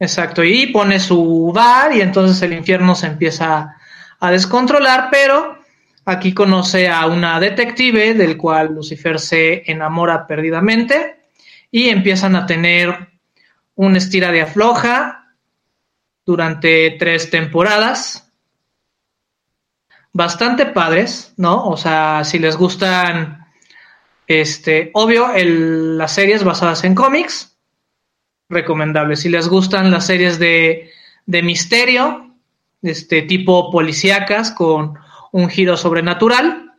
Exacto, 0.00 0.42
y 0.42 0.66
pone 0.66 0.98
su 0.98 1.52
bar 1.54 1.94
y 1.94 2.00
entonces 2.00 2.42
el 2.42 2.52
infierno 2.52 2.94
se 2.94 3.06
empieza 3.06 3.76
a 4.18 4.30
descontrolar, 4.30 5.08
pero 5.10 5.58
aquí 6.04 6.34
conoce 6.34 6.88
a 6.88 7.06
una 7.06 7.40
detective 7.40 8.14
del 8.14 8.36
cual 8.36 8.74
Lucifer 8.74 9.18
se 9.18 9.70
enamora 9.70 10.26
perdidamente 10.26 11.16
y 11.70 11.88
empiezan 11.88 12.36
a 12.36 12.46
tener 12.46 13.08
un 13.74 13.96
estira 13.96 14.30
de 14.30 14.42
afloja 14.42 15.34
durante 16.24 16.92
tres 16.98 17.30
temporadas. 17.30 18.32
Bastante 20.12 20.66
padres, 20.66 21.34
¿no? 21.36 21.66
O 21.66 21.76
sea, 21.76 22.22
si 22.24 22.38
les 22.38 22.56
gustan, 22.56 23.48
este, 24.28 24.90
obvio, 24.94 25.28
las 25.34 26.14
series 26.14 26.44
basadas 26.44 26.84
en 26.84 26.94
cómics, 26.94 27.56
recomendables. 28.48 29.20
Si 29.20 29.28
les 29.28 29.48
gustan 29.48 29.90
las 29.90 30.06
series 30.06 30.38
de, 30.38 30.90
de 31.26 31.42
misterio, 31.42 32.32
este 32.82 33.22
tipo 33.22 33.72
policíacas 33.72 34.52
con 34.52 34.96
un 35.34 35.48
giro 35.48 35.76
sobrenatural, 35.76 36.74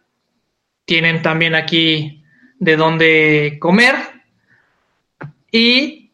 tienen 0.86 1.22
también 1.22 1.56
aquí 1.56 2.24
de 2.58 2.78
dónde 2.78 3.58
comer. 3.60 3.96
Y 5.52 6.14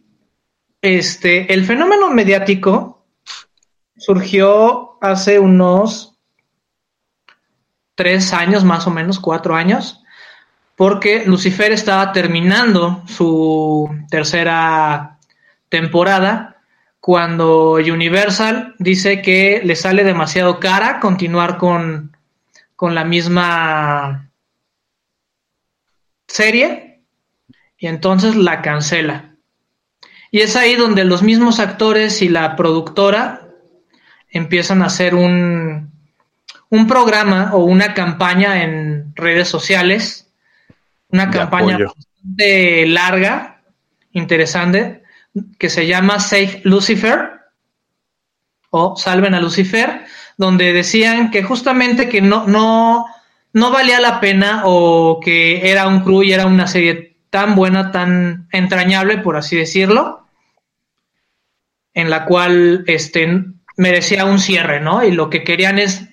este, 0.81 1.53
el 1.53 1.65
fenómeno 1.65 2.09
mediático 2.09 3.05
surgió 3.95 4.97
hace 5.03 5.37
unos 5.37 6.17
tres 7.93 8.33
años, 8.33 8.63
más 8.63 8.87
o 8.87 8.89
menos, 8.89 9.19
cuatro 9.19 9.55
años, 9.55 10.01
porque 10.75 11.23
Lucifer 11.27 11.71
estaba 11.71 12.11
terminando 12.11 13.03
su 13.05 13.87
tercera 14.09 15.19
temporada 15.69 16.57
cuando 16.99 17.73
Universal 17.73 18.73
dice 18.79 19.21
que 19.21 19.61
le 19.63 19.75
sale 19.75 20.03
demasiado 20.03 20.59
cara 20.59 20.99
continuar 20.99 21.59
con, 21.59 22.11
con 22.82 22.95
la 22.95 23.03
misma 23.03 24.32
serie 26.27 27.03
y 27.77 27.86
entonces 27.86 28.36
la 28.36 28.63
cancela. 28.63 29.36
Y 30.32 30.39
es 30.39 30.55
ahí 30.55 30.73
donde 30.73 31.05
los 31.05 31.21
mismos 31.21 31.59
actores 31.59 32.23
y 32.23 32.27
la 32.27 32.55
productora 32.55 33.47
empiezan 34.32 34.82
a 34.82 34.88
hacer 34.88 35.13
un, 35.13 35.91
un 36.69 36.88
programa 36.88 37.51
o 37.53 37.59
una 37.65 37.93
campaña 37.93 38.63
en 38.63 39.13
redes 39.15 39.47
sociales, 39.47 40.34
una 41.09 41.29
campaña 41.29 41.77
bastante 41.86 42.88
larga, 42.88 43.61
interesante, 44.11 45.03
que 45.59 45.69
se 45.69 45.86
llama 45.86 46.19
Save 46.19 46.61
Lucifer 46.63 47.41
o 48.71 48.95
Salven 48.95 49.36
a 49.36 49.39
Lucifer, 49.39 50.03
donde 50.38 50.73
decían 50.73 51.32
que 51.32 51.43
justamente 51.43 52.09
que 52.09 52.21
no, 52.21 52.47
no, 52.47 53.05
no 53.53 53.71
valía 53.71 53.99
la 53.99 54.19
pena 54.19 54.63
o 54.65 55.19
que 55.23 55.69
era 55.69 55.88
un 55.88 56.01
crew 56.01 56.23
y 56.23 56.34
era 56.34 56.45
una 56.45 56.67
serie 56.67 57.17
tan 57.29 57.55
buena, 57.55 57.91
tan 57.91 58.47
entrañable, 58.51 59.17
por 59.17 59.38
así 59.38 59.55
decirlo, 59.55 60.25
en 61.93 62.09
la 62.09 62.25
cual 62.25 62.84
este, 62.88 63.45
merecía 63.77 64.25
un 64.25 64.39
cierre, 64.39 64.82
¿no? 64.82 65.03
Y 65.03 65.11
lo 65.11 65.29
que 65.29 65.43
querían 65.43 65.79
es 65.79 66.07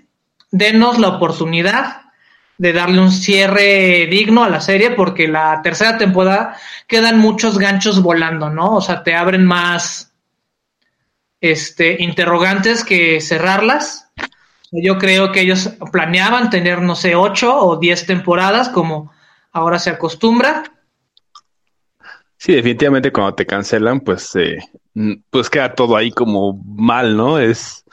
denos 0.51 0.99
la 0.99 1.09
oportunidad 1.09 2.03
de 2.57 2.73
darle 2.73 3.01
un 3.01 3.13
cierre 3.13 4.07
digno 4.11 4.43
a 4.43 4.49
la 4.49 4.61
serie 4.61 4.91
porque 4.91 5.29
la 5.29 5.61
tercera 5.63 5.97
temporada 5.97 6.57
quedan 6.89 7.19
muchos 7.19 7.59
ganchos 7.59 8.03
volando, 8.03 8.51
¿no? 8.51 8.75
O 8.75 8.81
sea, 8.81 9.05
te 9.05 9.15
abren 9.15 9.45
más 9.45 10.08
este 11.41 12.03
interrogantes 12.03 12.85
que 12.85 13.21
cerrarlas. 13.21 14.11
Yo 14.71 14.99
creo 14.99 15.33
que 15.33 15.41
ellos 15.41 15.71
planeaban 15.93 16.51
tener, 16.51 16.83
no 16.83 16.95
sé, 16.95 17.15
ocho 17.15 17.57
o 17.57 17.77
diez 17.77 18.07
temporadas 18.07 18.69
como 18.69 19.13
ahora 19.53 19.79
se 19.79 19.91
acostumbra. 19.91 20.65
Sí, 22.37 22.55
definitivamente 22.55 23.11
cuando 23.11 23.35
te 23.35 23.47
cancelan, 23.47 24.01
pues 24.01 24.37
eh, 24.37 24.59
pues 25.31 25.51
queda 25.51 25.75
todo 25.75 25.97
ahí 25.97 26.11
como 26.11 26.63
mal, 26.65 27.17
¿no? 27.17 27.39
Es 27.39 27.85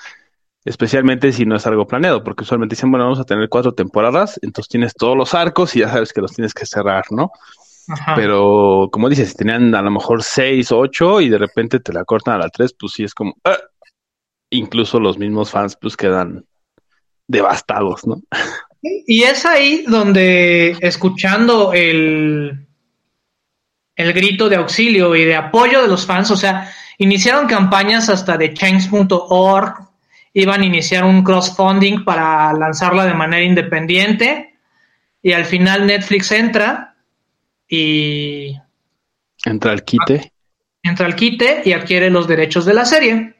especialmente 0.65 1.31
si 1.31 1.45
no 1.45 1.55
es 1.55 1.65
algo 1.67 1.87
planeado, 1.87 2.23
porque 2.23 2.43
usualmente 2.43 2.75
dicen, 2.75 2.91
bueno, 2.91 3.05
vamos 3.05 3.19
a 3.19 3.23
tener 3.23 3.47
cuatro 3.49 3.73
temporadas, 3.73 4.39
entonces 4.41 4.69
tienes 4.69 4.93
todos 4.95 5.15
los 5.15 5.33
arcos 5.33 5.75
y 5.75 5.79
ya 5.79 5.89
sabes 5.89 6.11
que 6.11 6.21
los 6.21 6.33
tienes 6.33 6.53
que 6.53 6.65
cerrar, 6.65 7.05
¿no? 7.11 7.31
Pero 8.15 8.89
como 8.91 9.09
dices, 9.09 9.29
si 9.29 9.35
tenían 9.35 9.73
a 9.75 9.81
lo 9.81 9.91
mejor 9.91 10.23
seis, 10.23 10.71
ocho 10.71 11.21
y 11.21 11.29
de 11.29 11.37
repente 11.37 11.79
te 11.79 11.93
la 11.93 12.03
cortan 12.05 12.35
a 12.35 12.45
la 12.45 12.49
tres, 12.49 12.75
pues 12.77 12.93
sí 12.93 13.03
es 13.03 13.13
como, 13.13 13.35
¡ah! 13.43 13.57
incluso 14.49 14.99
los 14.99 15.17
mismos 15.17 15.51
fans 15.51 15.77
pues 15.79 15.97
quedan 15.97 16.45
devastados, 17.27 18.05
¿no? 18.05 18.21
Y 18.81 19.23
es 19.23 19.45
ahí 19.45 19.83
donde 19.87 20.77
escuchando 20.79 21.73
el, 21.73 22.67
el 23.95 24.13
grito 24.13 24.47
de 24.47 24.57
auxilio 24.57 25.15
y 25.15 25.25
de 25.25 25.35
apoyo 25.35 25.81
de 25.81 25.87
los 25.87 26.05
fans, 26.05 26.29
o 26.31 26.35
sea, 26.35 26.71
Iniciaron 26.97 27.47
campañas 27.47 28.09
hasta 28.09 28.37
de 28.37 28.53
change.org, 28.53 29.73
iban 30.33 30.61
a 30.61 30.65
iniciar 30.65 31.03
un 31.03 31.23
crowdfunding 31.23 32.05
para 32.05 32.53
lanzarla 32.53 33.05
de 33.05 33.13
manera 33.13 33.43
independiente 33.43 34.57
y 35.21 35.33
al 35.33 35.45
final 35.45 35.85
Netflix 35.85 36.31
entra 36.31 36.94
y... 37.67 38.55
Entra 39.43 39.71
al 39.71 39.83
quite. 39.83 40.31
Entra 40.81 41.05
al 41.05 41.15
quite 41.15 41.61
y 41.65 41.73
adquiere 41.73 42.09
los 42.09 42.27
derechos 42.27 42.65
de 42.65 42.73
la 42.73 42.85
serie. 42.85 43.35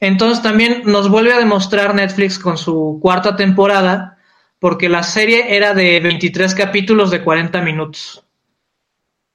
Entonces 0.00 0.42
también 0.42 0.82
nos 0.84 1.08
vuelve 1.08 1.32
a 1.32 1.38
demostrar 1.38 1.94
Netflix 1.94 2.38
con 2.38 2.56
su 2.56 2.98
cuarta 3.02 3.36
temporada, 3.36 4.18
porque 4.58 4.88
la 4.88 5.02
serie 5.02 5.56
era 5.56 5.74
de 5.74 6.00
23 6.00 6.54
capítulos 6.54 7.10
de 7.10 7.22
40 7.22 7.60
minutos. 7.62 8.24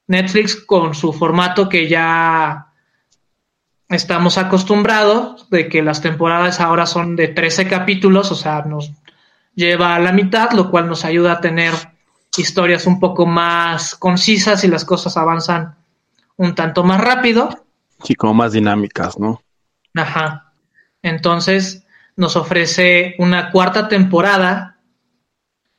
Netflix 0.07 0.55
con 0.55 0.95
su 0.95 1.13
formato 1.13 1.69
que 1.69 1.87
ya 1.87 2.67
estamos 3.89 4.37
acostumbrados 4.37 5.49
de 5.49 5.69
que 5.69 5.83
las 5.83 6.01
temporadas 6.01 6.59
ahora 6.59 6.85
son 6.85 7.15
de 7.15 7.27
13 7.27 7.67
capítulos, 7.67 8.31
o 8.31 8.35
sea, 8.35 8.63
nos 8.63 8.91
lleva 9.53 9.95
a 9.95 9.99
la 9.99 10.11
mitad, 10.11 10.51
lo 10.51 10.69
cual 10.69 10.87
nos 10.87 11.05
ayuda 11.05 11.33
a 11.33 11.41
tener 11.41 11.73
historias 12.39 12.87
un 12.87 12.99
poco 12.99 13.25
más 13.25 13.95
concisas 13.95 14.63
y 14.63 14.67
las 14.67 14.85
cosas 14.85 15.17
avanzan 15.17 15.75
un 16.37 16.55
tanto 16.55 16.83
más 16.83 17.01
rápido. 17.01 17.49
Sí, 18.03 18.15
como 18.15 18.33
más 18.33 18.51
dinámicas, 18.51 19.17
¿no? 19.19 19.41
Ajá. 19.93 20.53
Entonces 21.01 21.85
nos 22.15 22.35
ofrece 22.35 23.15
una 23.19 23.51
cuarta 23.51 23.87
temporada 23.87 24.77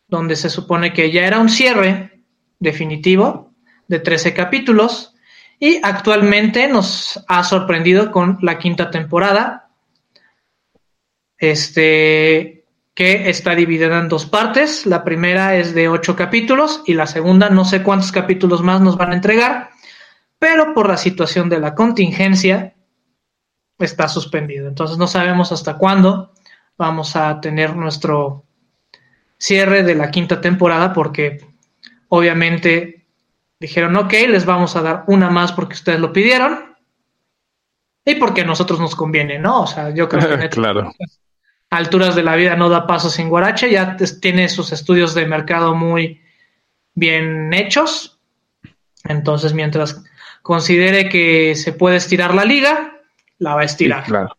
donde 0.08 0.36
se 0.36 0.50
supone 0.50 0.92
que 0.92 1.10
ya 1.10 1.26
era 1.26 1.38
un 1.38 1.48
cierre 1.48 2.22
definitivo 2.58 3.52
de 3.88 3.98
13 3.98 4.34
capítulos 4.34 5.14
y 5.58 5.80
actualmente 5.82 6.68
nos 6.68 7.24
ha 7.28 7.42
sorprendido 7.44 8.12
con 8.12 8.38
la 8.42 8.58
quinta 8.58 8.90
temporada, 8.90 9.70
este, 11.38 12.55
que 12.96 13.28
está 13.28 13.54
dividida 13.54 13.98
en 13.98 14.08
dos 14.08 14.24
partes. 14.24 14.86
La 14.86 15.04
primera 15.04 15.54
es 15.54 15.74
de 15.74 15.88
ocho 15.88 16.16
capítulos 16.16 16.82
y 16.86 16.94
la 16.94 17.06
segunda 17.06 17.50
no 17.50 17.66
sé 17.66 17.82
cuántos 17.82 18.10
capítulos 18.10 18.62
más 18.62 18.80
nos 18.80 18.96
van 18.96 19.12
a 19.12 19.14
entregar, 19.14 19.70
pero 20.38 20.72
por 20.72 20.88
la 20.88 20.96
situación 20.96 21.50
de 21.50 21.60
la 21.60 21.74
contingencia 21.74 22.74
está 23.78 24.08
suspendido. 24.08 24.66
Entonces 24.66 24.96
no 24.96 25.06
sabemos 25.06 25.52
hasta 25.52 25.76
cuándo 25.76 26.32
vamos 26.78 27.16
a 27.16 27.38
tener 27.38 27.76
nuestro 27.76 28.46
cierre 29.36 29.82
de 29.82 29.94
la 29.94 30.10
quinta 30.10 30.40
temporada 30.40 30.94
porque 30.94 31.46
obviamente 32.08 33.06
dijeron, 33.60 33.94
ok, 33.96 34.12
les 34.26 34.46
vamos 34.46 34.74
a 34.74 34.80
dar 34.80 35.04
una 35.06 35.28
más 35.28 35.52
porque 35.52 35.74
ustedes 35.74 36.00
lo 36.00 36.14
pidieron 36.14 36.74
y 38.06 38.14
porque 38.14 38.40
a 38.40 38.46
nosotros 38.46 38.80
nos 38.80 38.96
conviene, 38.96 39.38
¿no? 39.38 39.64
O 39.64 39.66
sea, 39.66 39.90
yo 39.90 40.08
creo 40.08 40.38
que 40.38 40.48
claro. 40.48 40.92
Alturas 41.70 42.14
de 42.14 42.22
la 42.22 42.36
vida 42.36 42.56
no 42.56 42.68
da 42.68 42.86
paso 42.86 43.10
sin 43.10 43.28
Guarache, 43.28 43.70
ya 43.70 43.96
tiene 44.20 44.48
sus 44.48 44.72
estudios 44.72 45.14
de 45.14 45.26
mercado 45.26 45.74
muy 45.74 46.20
bien 46.94 47.52
hechos. 47.52 48.18
Entonces, 49.04 49.52
mientras 49.52 50.04
considere 50.42 51.08
que 51.08 51.54
se 51.54 51.72
puede 51.72 51.96
estirar 51.96 52.34
la 52.34 52.44
liga, 52.44 53.00
la 53.38 53.54
va 53.54 53.62
a 53.62 53.64
estirar. 53.64 54.04
claro. 54.04 54.36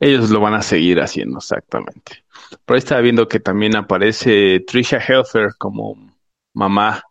Ellos 0.00 0.30
lo 0.30 0.40
van 0.40 0.54
a 0.54 0.62
seguir 0.62 1.02
haciendo, 1.02 1.38
exactamente. 1.38 2.24
Por 2.64 2.76
ahí 2.76 2.78
estaba 2.78 3.02
viendo 3.02 3.28
que 3.28 3.40
también 3.40 3.76
aparece 3.76 4.60
Trisha 4.60 4.98
Helfer 4.98 5.50
como 5.58 6.14
mamá 6.54 7.02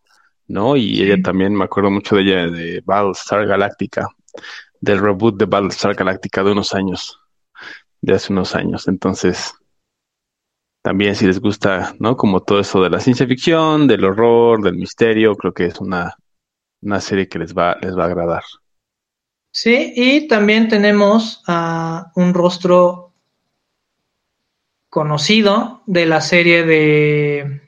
¿no? 0.47 0.75
Y 0.75 1.01
ella 1.01 1.21
también, 1.21 1.55
me 1.55 1.65
acuerdo 1.65 1.91
mucho 1.91 2.15
de 2.15 2.21
ella 2.21 2.47
de 2.47 2.81
Battlestar 2.85 3.45
Galactica, 3.45 4.07
del 4.79 4.99
reboot 4.99 5.37
de 5.37 5.45
Battlestar 5.45 5.95
Galactica 5.95 6.43
de 6.43 6.51
unos 6.51 6.73
años, 6.73 7.19
de 8.05 8.13
hace 8.13 8.31
unos 8.31 8.55
años. 8.55 8.87
Entonces, 8.87 9.53
también 10.81 11.15
si 11.15 11.25
les 11.25 11.39
gusta, 11.39 11.95
¿no? 11.99 12.15
Como 12.15 12.41
todo 12.41 12.59
eso 12.59 12.81
de 12.83 12.89
la 12.91 12.99
ciencia 12.99 13.27
ficción, 13.27 13.87
del 13.87 14.05
horror, 14.05 14.61
del 14.61 14.75
misterio, 14.75 15.35
creo 15.35 15.53
que 15.53 15.65
es 15.65 15.79
una, 15.79 16.15
una 16.81 17.01
serie 17.01 17.27
que 17.27 17.39
les 17.39 17.53
va, 17.53 17.75
les 17.81 17.97
va 17.97 18.03
a 18.03 18.07
agradar. 18.07 18.43
Sí, 19.51 19.93
y 19.95 20.27
también 20.27 20.67
tenemos 20.67 21.43
a 21.47 22.11
un 22.15 22.33
rostro 22.33 23.13
conocido 24.89 25.81
de 25.87 26.05
la 26.05 26.21
serie 26.21 26.63
de 26.63 27.61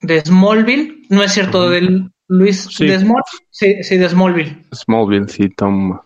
de 0.00 0.20
Smallville, 0.22 1.02
no 1.10 1.22
es 1.22 1.32
cierto, 1.32 1.68
de 1.68 2.08
Luis 2.28 2.66
de 2.78 2.98
Smallville, 2.98 3.46
sí, 3.50 3.82
sí, 3.82 3.96
de 3.98 4.08
Smallville. 4.08 4.62
Smallville, 4.72 5.28
sí, 5.28 5.50
Tom 5.50 6.00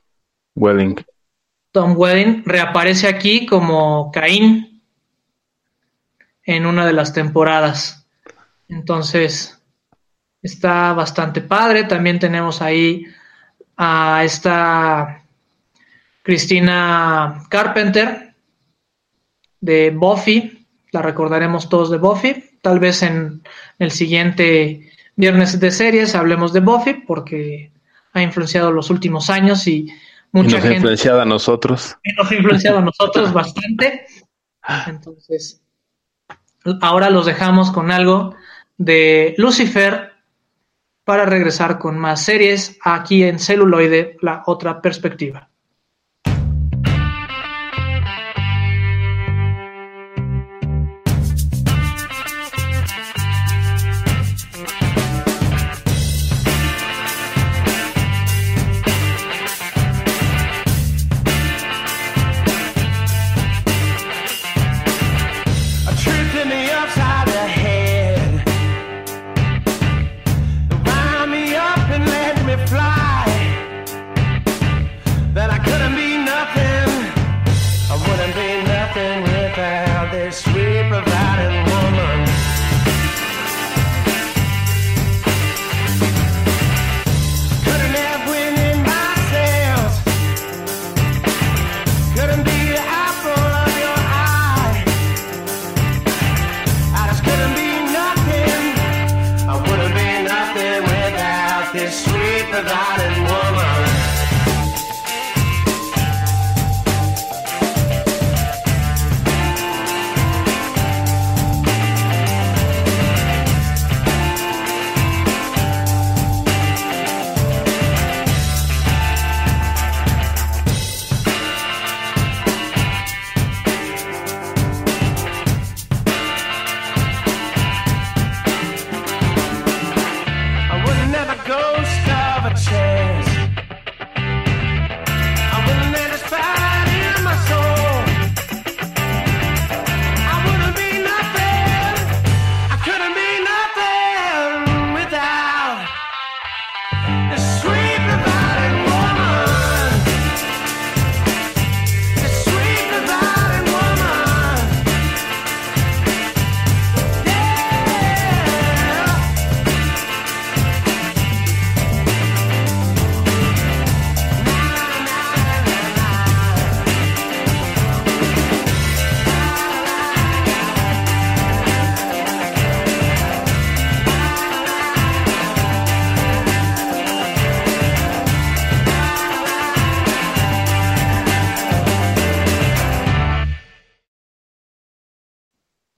Welling. 0.54 0.96
Tom 1.72 1.94
Welling 1.96 2.44
reaparece 2.44 3.08
aquí 3.08 3.46
como 3.46 4.10
Caín 4.12 4.82
en 6.44 6.66
una 6.66 6.86
de 6.86 6.92
las 6.92 7.12
temporadas. 7.12 8.06
Entonces, 8.68 9.60
está 10.42 10.92
bastante 10.92 11.40
padre. 11.40 11.84
También 11.84 12.18
tenemos 12.18 12.62
ahí 12.62 13.04
a 13.76 14.22
esta 14.24 15.24
Cristina 16.22 17.44
Carpenter 17.48 18.34
de 19.60 19.90
Buffy. 19.90 20.66
La 20.92 21.02
recordaremos 21.02 21.68
todos 21.68 21.90
de 21.90 21.98
Buffy. 21.98 22.58
Tal 22.62 22.78
vez 22.78 23.02
en 23.02 23.42
el 23.78 23.90
siguiente 23.90 24.92
viernes 25.16 25.58
de 25.58 25.70
series 25.70 26.14
hablemos 26.14 26.52
de 26.52 26.60
Buffy 26.60 26.94
porque 27.06 27.72
ha 28.12 28.22
influenciado 28.22 28.70
los 28.70 28.90
últimos 28.90 29.28
años 29.30 29.66
y 29.66 29.92
mucha 30.34 30.56
nos 30.56 30.64
ha 30.66 30.74
influenciado 30.74 31.20
a 31.20 31.24
nosotros. 31.24 31.96
nos 32.16 32.30
ha 32.30 32.34
influenciado 32.34 32.78
a 32.78 32.82
nosotros 32.82 33.32
bastante. 33.32 34.06
Entonces, 34.86 35.62
ahora 36.80 37.08
los 37.10 37.26
dejamos 37.26 37.70
con 37.70 37.90
algo 37.90 38.34
de 38.76 39.34
Lucifer 39.38 40.12
para 41.04 41.24
regresar 41.24 41.78
con 41.78 41.98
más 41.98 42.24
series 42.24 42.78
aquí 42.82 43.22
en 43.22 43.38
celuloide, 43.38 44.16
la 44.22 44.42
otra 44.46 44.82
perspectiva. 44.82 45.50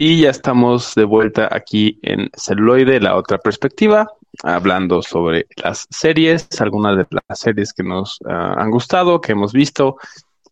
Y 0.09 0.21
ya 0.21 0.31
estamos 0.31 0.95
de 0.95 1.03
vuelta 1.03 1.49
aquí 1.51 1.99
en 2.03 2.31
Celuloide, 2.33 3.01
la 3.01 3.17
otra 3.17 3.39
perspectiva, 3.39 4.07
hablando 4.45 5.03
sobre 5.03 5.49
las 5.57 5.89
series, 5.91 6.47
algunas 6.61 6.97
de 6.97 7.07
las 7.29 7.41
series 7.41 7.73
que 7.73 7.83
nos 7.83 8.21
ah, 8.25 8.55
han 8.57 8.71
gustado, 8.71 9.21
que 9.21 9.33
hemos 9.33 9.53
visto, 9.53 9.97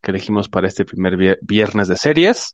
que 0.03 0.11
elegimos 0.11 0.49
para 0.49 0.67
este 0.67 0.85
primer 0.85 1.39
viernes 1.41 1.87
de 1.87 1.97
series. 1.97 2.53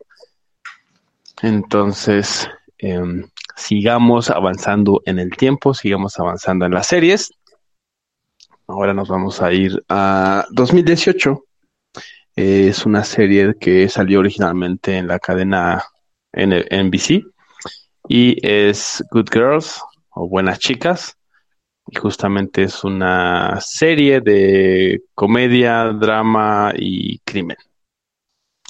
Entonces, 1.40 2.46
em, 2.76 3.26
sigamos 3.56 4.28
avanzando 4.28 5.00
en 5.06 5.20
el 5.20 5.30
tiempo, 5.30 5.72
sigamos 5.72 6.20
avanzando 6.20 6.66
en 6.66 6.72
las 6.72 6.86
series. 6.86 7.32
Ahora 8.66 8.92
nos 8.92 9.08
vamos 9.08 9.40
a 9.40 9.54
ir 9.54 9.82
a 9.88 10.44
2018. 10.50 11.46
Es 12.36 12.84
una 12.84 13.04
serie 13.04 13.54
que 13.58 13.88
salió 13.88 14.18
originalmente 14.18 14.98
en 14.98 15.06
la 15.06 15.18
cadena 15.18 15.82
en 16.32 16.50
NBC 16.50 17.24
y 18.08 18.36
es 18.46 19.04
Good 19.10 19.28
Girls 19.32 19.80
o 20.10 20.28
Buenas 20.28 20.58
Chicas 20.58 21.16
y 21.86 21.96
justamente 21.96 22.64
es 22.64 22.84
una 22.84 23.60
serie 23.60 24.20
de 24.20 25.02
comedia, 25.14 25.84
drama 25.86 26.72
y 26.76 27.18
crimen. 27.20 27.56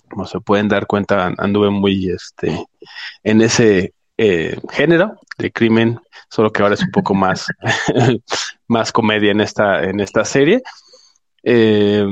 Como 0.09 0.27
se 0.27 0.41
pueden 0.41 0.69
dar 0.69 0.87
cuenta, 0.87 1.33
anduve 1.39 1.71
muy 1.71 2.11
este 2.11 2.67
en 3.23 3.43
ese 3.43 3.95
eh, 4.17 4.59
género 4.71 5.19
de 5.39 5.53
crimen, 5.53 6.01
solo 6.29 6.51
que 6.51 6.63
ahora 6.63 6.75
es 6.75 6.83
un 6.83 6.91
poco 6.91 7.15
más, 7.15 7.47
más 8.69 8.93
comedia 8.93 9.31
en 9.31 9.41
esta, 9.41 9.85
en 9.85 10.01
esta 10.01 10.25
serie. 10.25 10.63
Eh, 11.43 12.07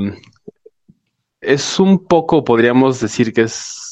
es 1.41 1.79
un 1.79 2.07
poco, 2.07 2.45
podríamos 2.45 3.01
decir 3.01 3.33
que 3.33 3.43
es 3.43 3.88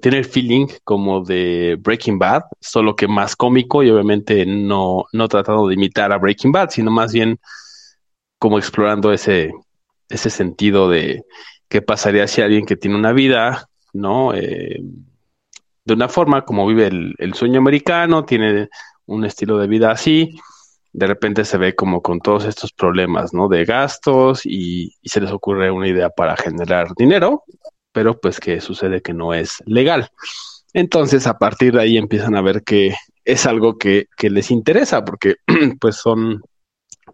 tiene 0.00 0.18
el 0.18 0.24
feeling 0.24 0.66
como 0.84 1.22
de 1.22 1.76
Breaking 1.80 2.18
Bad, 2.18 2.44
solo 2.60 2.96
que 2.96 3.08
más 3.08 3.36
cómico 3.36 3.82
y 3.82 3.90
obviamente 3.90 4.46
no, 4.46 5.04
no 5.12 5.28
tratando 5.28 5.68
de 5.68 5.74
imitar 5.74 6.12
a 6.12 6.18
Breaking 6.18 6.52
Bad, 6.52 6.70
sino 6.70 6.90
más 6.90 7.12
bien 7.12 7.38
como 8.38 8.58
explorando 8.58 9.12
ese, 9.12 9.52
ese 10.08 10.30
sentido 10.30 10.88
de 10.88 11.24
qué 11.68 11.82
pasaría 11.82 12.26
si 12.26 12.40
alguien 12.40 12.66
que 12.66 12.76
tiene 12.76 12.96
una 12.96 13.12
vida, 13.12 13.68
¿no? 13.92 14.32
Eh, 14.34 14.80
de 15.84 15.94
una 15.94 16.08
forma 16.08 16.44
como 16.44 16.66
vive 16.66 16.86
el, 16.86 17.34
sueño 17.34 17.58
americano, 17.58 18.24
tiene 18.24 18.68
un 19.06 19.24
estilo 19.24 19.58
de 19.58 19.66
vida 19.66 19.90
así, 19.90 20.38
de 20.92 21.06
repente 21.06 21.44
se 21.44 21.58
ve 21.58 21.74
como 21.74 22.02
con 22.02 22.20
todos 22.20 22.44
estos 22.44 22.72
problemas, 22.72 23.32
¿no? 23.32 23.48
De 23.48 23.64
gastos 23.64 24.44
y 24.44 24.94
se 25.02 25.20
les 25.20 25.30
ocurre 25.30 25.70
una 25.70 25.88
idea 25.88 26.10
para 26.10 26.36
generar 26.36 26.88
dinero 26.96 27.44
pero 27.98 28.20
pues 28.20 28.38
que 28.38 28.60
sucede 28.60 29.02
que 29.02 29.12
no 29.12 29.34
es 29.34 29.60
legal. 29.66 30.12
Entonces, 30.72 31.26
a 31.26 31.36
partir 31.36 31.72
de 31.72 31.82
ahí 31.82 31.96
empiezan 31.96 32.36
a 32.36 32.40
ver 32.40 32.62
que 32.62 32.94
es 33.24 33.44
algo 33.44 33.76
que, 33.76 34.06
que 34.16 34.30
les 34.30 34.52
interesa, 34.52 35.04
porque 35.04 35.34
pues 35.80 35.96
son 35.96 36.40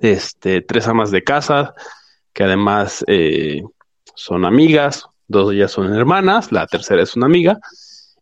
este, 0.01 0.61
tres 0.61 0.87
amas 0.87 1.11
de 1.11 1.24
casa, 1.24 1.72
que 2.35 2.45
además 2.45 3.03
eh, 3.07 3.62
son 4.14 4.45
amigas, 4.45 5.07
dos 5.26 5.49
de 5.49 5.57
ellas 5.57 5.72
son 5.72 5.95
hermanas, 5.95 6.53
la 6.53 6.66
tercera 6.66 7.03
es 7.03 7.16
una 7.16 7.24
amiga, 7.24 7.59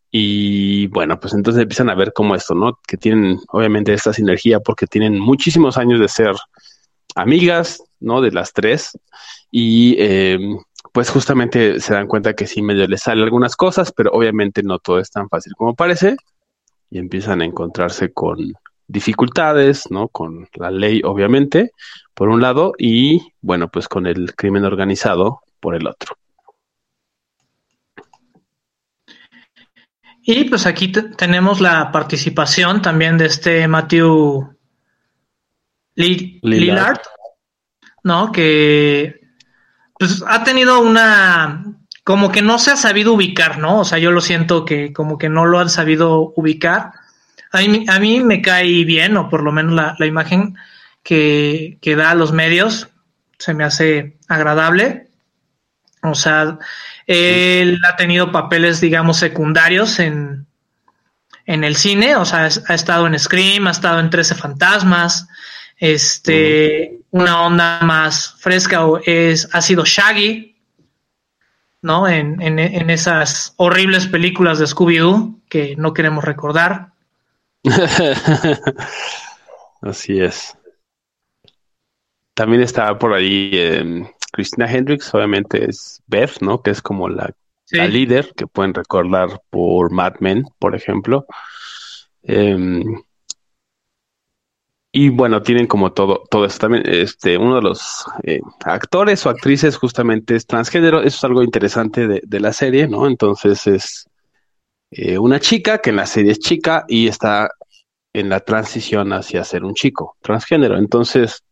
y 0.09 0.87
bueno, 0.87 1.19
pues 1.19 1.35
entonces 1.35 1.65
empiezan 1.65 1.91
a 1.91 1.97
ver 1.97 2.13
cómo 2.13 2.37
esto, 2.37 2.55
¿no? 2.55 2.79
Que 2.87 2.97
tienen 2.97 3.41
obviamente 3.49 3.93
esta 3.93 4.13
sinergia 4.13 4.61
porque 4.61 4.87
tienen 4.87 5.19
muchísimos 5.19 5.79
años 5.79 5.99
de 5.99 6.07
ser 6.07 6.37
amigas, 7.17 7.83
¿no? 7.99 8.21
De 8.21 8.31
las 8.31 8.53
tres, 8.53 8.97
y 9.51 9.97
eh, 9.99 10.39
pues 10.93 11.11
justamente 11.11 11.81
se 11.81 11.95
dan 11.95 12.07
cuenta 12.07 12.35
que 12.35 12.47
sí 12.47 12.63
medio 12.63 12.87
les 12.87 13.03
sale 13.03 13.23
algunas 13.23 13.57
cosas, 13.57 13.93
pero 13.93 14.11
obviamente 14.13 14.63
no 14.63 14.79
todo 14.79 14.99
es 14.99 15.11
tan 15.11 15.29
fácil 15.29 15.55
como 15.57 15.75
parece, 15.75 16.17
y 16.91 16.99
empiezan 16.99 17.41
a 17.41 17.47
encontrarse 17.47 18.13
con 18.13 18.53
dificultades, 18.87 19.91
¿no? 19.91 20.09
Con 20.09 20.49
la 20.55 20.71
ley, 20.71 21.01
obviamente, 21.03 21.73
por 22.13 22.29
un 22.29 22.43
lado, 22.43 22.75
y 22.79 23.33
bueno, 23.41 23.69
pues 23.69 23.89
con 23.89 24.07
el 24.07 24.35
crimen 24.35 24.65
organizado 24.65 25.41
por 25.61 25.75
el 25.75 25.87
otro. 25.87 26.17
Y 30.25 30.45
pues 30.45 30.67
aquí 30.67 30.93
tenemos 30.93 31.61
la 31.61 31.91
participación 31.91 32.83
también 32.83 33.17
de 33.19 33.27
este 33.27 33.67
Matthew 33.67 34.57
Lillard, 35.95 37.01
¿no? 38.05 38.31
Que 38.31 39.22
pues 40.03 40.25
ha 40.27 40.43
tenido 40.43 40.81
una 40.81 41.65
como 42.03 42.33
que 42.33 42.43
no 42.43 42.59
se 42.59 42.73
ha 42.73 42.77
sabido 42.77 43.13
ubicar, 43.13 43.59
¿no? 43.59 43.79
O 43.79 43.85
sea, 43.85 43.99
yo 43.99 44.11
lo 44.11 44.21
siento 44.21 44.65
que 44.65 44.93
como 44.93 45.17
que 45.17 45.29
no 45.29 45.45
lo 45.47 45.61
han 45.61 45.71
sabido 45.71 46.33
ubicar. 46.35 46.91
A 47.53 47.59
mí, 47.59 47.85
a 47.89 48.01
mí 48.01 48.19
me 48.19 48.43
cae 48.43 48.85
bien, 48.85 49.17
o 49.17 49.29
por 49.29 49.45
lo 49.45 49.53
menos 49.53 49.75
la, 49.75 49.95
la 50.01 50.07
imagen 50.07 50.57
que, 51.05 51.79
que 51.81 51.95
da 51.95 52.11
a 52.11 52.15
los 52.17 52.33
medios 52.33 52.89
se 53.39 53.55
me 53.55 53.63
hace 53.63 54.17
agradable. 54.27 55.07
O 56.03 56.17
sea, 56.17 56.59
él 57.07 57.79
ha 57.89 57.95
tenido 57.95 58.33
papeles, 58.33 58.81
digamos, 58.81 59.19
secundarios 59.19 60.01
en, 60.01 60.49
en 61.47 61.63
el 61.63 61.77
cine, 61.77 62.17
o 62.17 62.25
sea, 62.25 62.49
ha 62.67 62.75
estado 62.75 63.07
en 63.07 63.17
Scream, 63.17 63.69
ha 63.69 63.71
estado 63.71 64.01
en 64.01 64.11
Trece 64.11 64.35
Fantasmas, 64.35 65.29
este, 65.83 67.01
una 67.11 67.45
onda 67.45 67.81
más 67.83 68.37
fresca 68.39 68.87
es, 69.05 69.49
ha 69.53 69.61
sido 69.61 69.85
Shaggy, 69.85 70.55
¿no? 71.83 72.07
En, 72.07 72.41
en, 72.41 72.61
en 72.61 72.89
esas 72.89 73.55
horribles 73.57 74.07
películas 74.07 74.61
de 74.61 74.67
Scooby-Doo 74.67 75.41
que 75.49 75.75
no 75.75 75.93
queremos 75.93 76.23
recordar. 76.23 76.93
Así 79.83 80.21
es. 80.21 80.57
También 82.35 82.63
está 82.63 82.97
por 82.97 83.13
ahí 83.13 83.51
eh, 83.53 84.09
Christina 84.31 84.71
Hendricks, 84.71 85.13
obviamente 85.13 85.69
es 85.69 86.01
Beth, 86.07 86.43
¿no? 86.43 86.63
Que 86.63 86.71
es 86.71 86.81
como 86.81 87.09
la, 87.09 87.35
líder 87.73 88.33
que 88.37 88.47
pueden 88.47 88.73
recordar 88.73 89.43
por 89.51 89.91
Mad 89.91 90.21
Men, 90.21 90.45
por 90.61 90.77
ejemplo. 90.77 91.27
Em, 92.23 93.03
y 94.93 95.09
bueno, 95.09 95.43
tienen 95.43 95.67
como 95.67 95.93
todo, 95.93 96.23
todo 96.31 96.45
eso 96.45 96.59
también. 96.59 96.85
Este, 96.87 97.39
uno 97.39 97.57
de 97.57 97.63
los 97.63 98.05
eh, 98.25 98.41
actores 98.65 99.25
o 99.25 99.31
actrices 99.31 99.77
justamente 99.77 100.37
es 100.37 100.47
transgénero. 100.47 100.99
Eso 100.99 101.17
es 101.17 101.25
algo 101.25 101.43
interesante 101.43 102.07
de, 102.07 102.21
de 102.23 102.41
la 102.41 102.53
serie, 102.53 102.87
¿no? 102.87 103.07
Entonces 103.07 103.67
es 103.67 104.07
eh, 104.91 105.19
una 105.19 105.41
chica 105.41 105.79
que 105.79 105.91
en 105.91 105.97
la 105.97 106.07
serie 106.07 106.33
es 106.33 106.39
chica 106.39 106.85
y 106.87 107.09
está 107.09 107.49
en 108.13 108.29
la 108.29 108.41
transición 108.41 109.15
hacia 109.15 109.45
ser 109.45 109.65
un 109.65 109.73
chico 109.73 110.19
transgénero. 110.21 110.77
Entonces, 110.77 111.43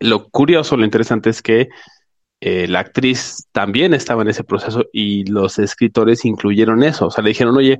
lo 0.00 0.28
curioso, 0.28 0.76
lo 0.76 0.84
interesante 0.84 1.30
es 1.30 1.42
que 1.42 1.68
eh, 2.40 2.66
la 2.66 2.80
actriz 2.80 3.46
también 3.52 3.94
estaba 3.94 4.22
en 4.22 4.28
ese 4.28 4.42
proceso 4.44 4.84
y 4.92 5.24
los 5.30 5.60
escritores 5.60 6.24
incluyeron 6.24 6.82
eso. 6.82 7.06
O 7.06 7.10
sea, 7.12 7.22
le 7.22 7.30
dijeron, 7.30 7.56
oye, 7.56 7.78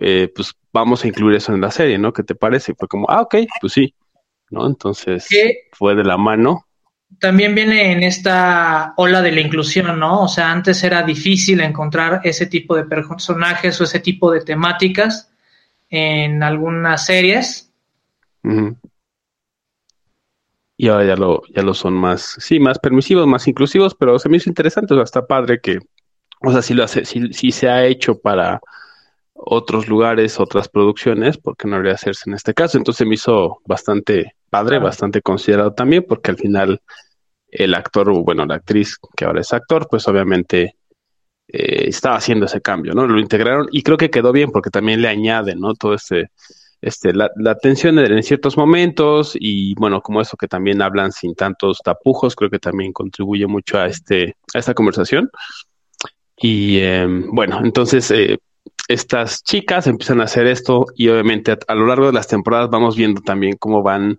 eh, 0.00 0.30
pues 0.34 0.52
vamos 0.72 1.04
a 1.04 1.08
incluir 1.08 1.36
eso 1.36 1.54
en 1.54 1.60
la 1.60 1.70
serie, 1.70 1.98
¿no? 1.98 2.12
¿Qué 2.12 2.22
te 2.22 2.34
parece? 2.34 2.72
Y 2.72 2.74
fue 2.74 2.88
como, 2.88 3.08
ah, 3.10 3.22
ok, 3.22 3.36
pues 3.60 3.72
sí, 3.72 3.94
¿no? 4.50 4.66
Entonces 4.66 5.28
fue 5.72 5.94
de 5.94 6.04
la 6.04 6.16
mano. 6.16 6.66
También 7.18 7.54
viene 7.54 7.92
en 7.92 8.02
esta 8.02 8.94
ola 8.96 9.20
de 9.20 9.32
la 9.32 9.40
inclusión, 9.40 9.98
¿no? 9.98 10.22
O 10.22 10.28
sea, 10.28 10.50
antes 10.50 10.82
era 10.82 11.02
difícil 11.02 11.60
encontrar 11.60 12.20
ese 12.24 12.46
tipo 12.46 12.74
de 12.74 12.84
personajes 12.84 13.78
o 13.80 13.84
ese 13.84 14.00
tipo 14.00 14.30
de 14.30 14.40
temáticas 14.40 15.30
en 15.90 16.42
algunas 16.42 17.04
series 17.04 17.70
y 20.82 20.88
ahora 20.88 21.04
ya 21.04 21.14
lo, 21.14 21.42
ya 21.54 21.62
lo 21.62 21.74
son 21.74 21.94
más, 21.94 22.36
sí, 22.40 22.58
más 22.58 22.80
permisivos, 22.80 23.24
más 23.26 23.46
inclusivos, 23.46 23.94
pero 23.94 24.18
se 24.18 24.28
me 24.28 24.38
hizo 24.38 24.50
interesante, 24.50 24.94
o 24.94 24.96
sea, 24.96 25.04
está 25.04 25.26
padre 25.26 25.60
que, 25.60 25.78
o 26.40 26.50
sea, 26.50 26.60
si 26.60 26.74
lo 26.74 26.82
hace, 26.82 27.04
si, 27.04 27.32
si 27.32 27.52
se 27.52 27.68
ha 27.68 27.84
hecho 27.84 28.18
para 28.18 28.60
otros 29.44 29.88
lugares, 29.88 30.40
otras 30.40 30.68
producciones, 30.68 31.38
porque 31.38 31.66
no 31.66 31.76
debería 31.76 31.94
hacerse 31.94 32.30
en 32.30 32.34
este 32.34 32.54
caso? 32.54 32.78
Entonces 32.78 33.06
me 33.06 33.14
hizo 33.14 33.60
bastante 33.64 34.34
padre, 34.50 34.78
bastante 34.78 35.22
considerado 35.22 35.72
también, 35.74 36.04
porque 36.08 36.30
al 36.30 36.36
final 36.36 36.80
el 37.48 37.74
actor, 37.74 38.12
bueno, 38.24 38.46
la 38.46 38.56
actriz 38.56 38.98
que 39.16 39.24
ahora 39.24 39.40
es 39.40 39.52
actor, 39.52 39.88
pues 39.90 40.06
obviamente 40.08 40.76
eh, 41.48 41.88
estaba 41.88 42.16
haciendo 42.16 42.46
ese 42.46 42.60
cambio, 42.60 42.94
¿no? 42.94 43.06
Lo 43.06 43.18
integraron 43.18 43.68
y 43.70 43.82
creo 43.82 43.96
que 43.96 44.10
quedó 44.10 44.32
bien 44.32 44.50
porque 44.50 44.70
también 44.70 45.02
le 45.02 45.08
añade, 45.08 45.54
¿no? 45.54 45.74
Todo 45.74 45.94
este 45.94 46.30
este, 46.82 47.14
la, 47.14 47.30
la 47.36 47.54
tensión 47.54 47.98
en 48.00 48.22
ciertos 48.24 48.56
momentos 48.56 49.36
y 49.38 49.74
bueno, 49.76 50.02
como 50.02 50.20
eso 50.20 50.36
que 50.36 50.48
también 50.48 50.82
hablan 50.82 51.12
sin 51.12 51.34
tantos 51.36 51.78
tapujos, 51.78 52.34
creo 52.34 52.50
que 52.50 52.58
también 52.58 52.92
contribuye 52.92 53.46
mucho 53.46 53.78
a, 53.78 53.86
este, 53.86 54.36
a 54.52 54.58
esta 54.58 54.74
conversación. 54.74 55.30
Y 56.36 56.80
em, 56.80 57.30
bueno, 57.30 57.60
entonces 57.64 58.10
eh, 58.10 58.38
estas 58.88 59.42
chicas 59.42 59.86
empiezan 59.86 60.20
a 60.20 60.24
hacer 60.24 60.46
esto 60.46 60.86
y 60.94 61.08
obviamente 61.08 61.56
a, 61.66 61.74
lo 61.74 61.86
largo 61.86 62.06
de 62.06 62.12
las 62.12 62.28
temporadas 62.28 62.70
vamos 62.70 62.96
viendo 62.96 63.20
también 63.20 63.56
cómo 63.56 63.82
van 63.82 64.18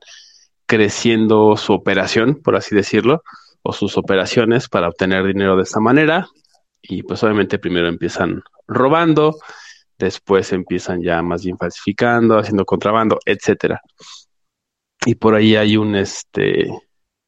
creciendo 0.65 1.57
su 1.57 1.73
operación, 1.73 2.41
por 2.41 2.55
así 2.55 2.75
decirlo, 2.75 3.23
o 3.61 3.73
sus 3.73 3.97
operaciones 3.97 4.69
para 4.69 4.87
obtener 4.87 5.25
dinero 5.25 5.55
de 5.55 5.63
esta 5.63 5.79
manera. 5.79 6.27
Y 6.81 7.03
pues 7.03 7.23
obviamente 7.23 7.59
primero 7.59 7.87
empiezan 7.87 8.43
robando, 8.67 9.37
después 9.97 10.51
empiezan 10.51 11.01
ya 11.01 11.21
más 11.21 11.43
bien 11.43 11.57
falsificando, 11.57 12.37
haciendo 12.37 12.65
contrabando, 12.65 13.19
etcétera. 13.25 13.81
Y 15.05 15.15
por 15.15 15.35
ahí 15.35 15.55
hay 15.55 15.77
un 15.77 15.95
este, 15.95 16.71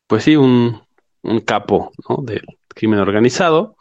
pues 0.08 0.24
sí, 0.24 0.36
un, 0.36 0.82
un 1.24 1.40
capo 1.42 1.92
¿no? 2.10 2.18
del 2.24 2.46
crimen 2.68 3.00
organizado, 3.00 3.76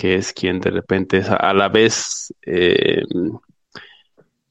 que 0.00 0.14
es 0.14 0.32
quien 0.32 0.60
de 0.60 0.70
repente 0.70 1.18
es 1.18 1.28
a, 1.28 1.52
la 1.52 1.68
vez 1.68 2.32
eh, 2.46 3.02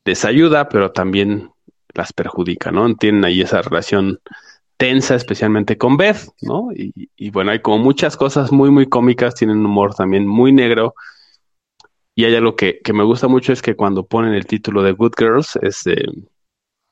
les 0.05 0.23
ayuda, 0.23 0.69
pero 0.69 0.91
también 0.91 1.49
las 1.95 2.13
perjudica, 2.13 2.71
¿no? 2.71 2.95
Tienen 2.95 3.25
ahí 3.25 3.41
esa 3.41 3.63
relación 3.63 4.19
tensa, 4.77 5.15
especialmente 5.15 5.75
con 5.75 5.97
Beth, 5.97 6.29
¿no? 6.43 6.69
Y, 6.71 7.09
y 7.17 7.31
bueno, 7.31 7.49
hay 7.49 7.61
como 7.61 7.79
muchas 7.79 8.15
cosas 8.15 8.51
muy, 8.51 8.69
muy 8.69 8.87
cómicas, 8.87 9.33
tienen 9.33 9.57
un 9.57 9.65
humor 9.65 9.95
también 9.95 10.27
muy 10.27 10.51
negro, 10.51 10.93
y 12.13 12.25
hay 12.25 12.35
algo 12.35 12.55
que, 12.55 12.79
que, 12.83 12.93
me 12.93 13.03
gusta 13.03 13.27
mucho 13.27 13.51
es 13.51 13.63
que 13.63 13.75
cuando 13.75 14.05
ponen 14.05 14.35
el 14.35 14.45
título 14.45 14.83
de 14.83 14.91
Good 14.91 15.13
Girls, 15.17 15.57
es, 15.63 15.87
eh, 15.87 16.05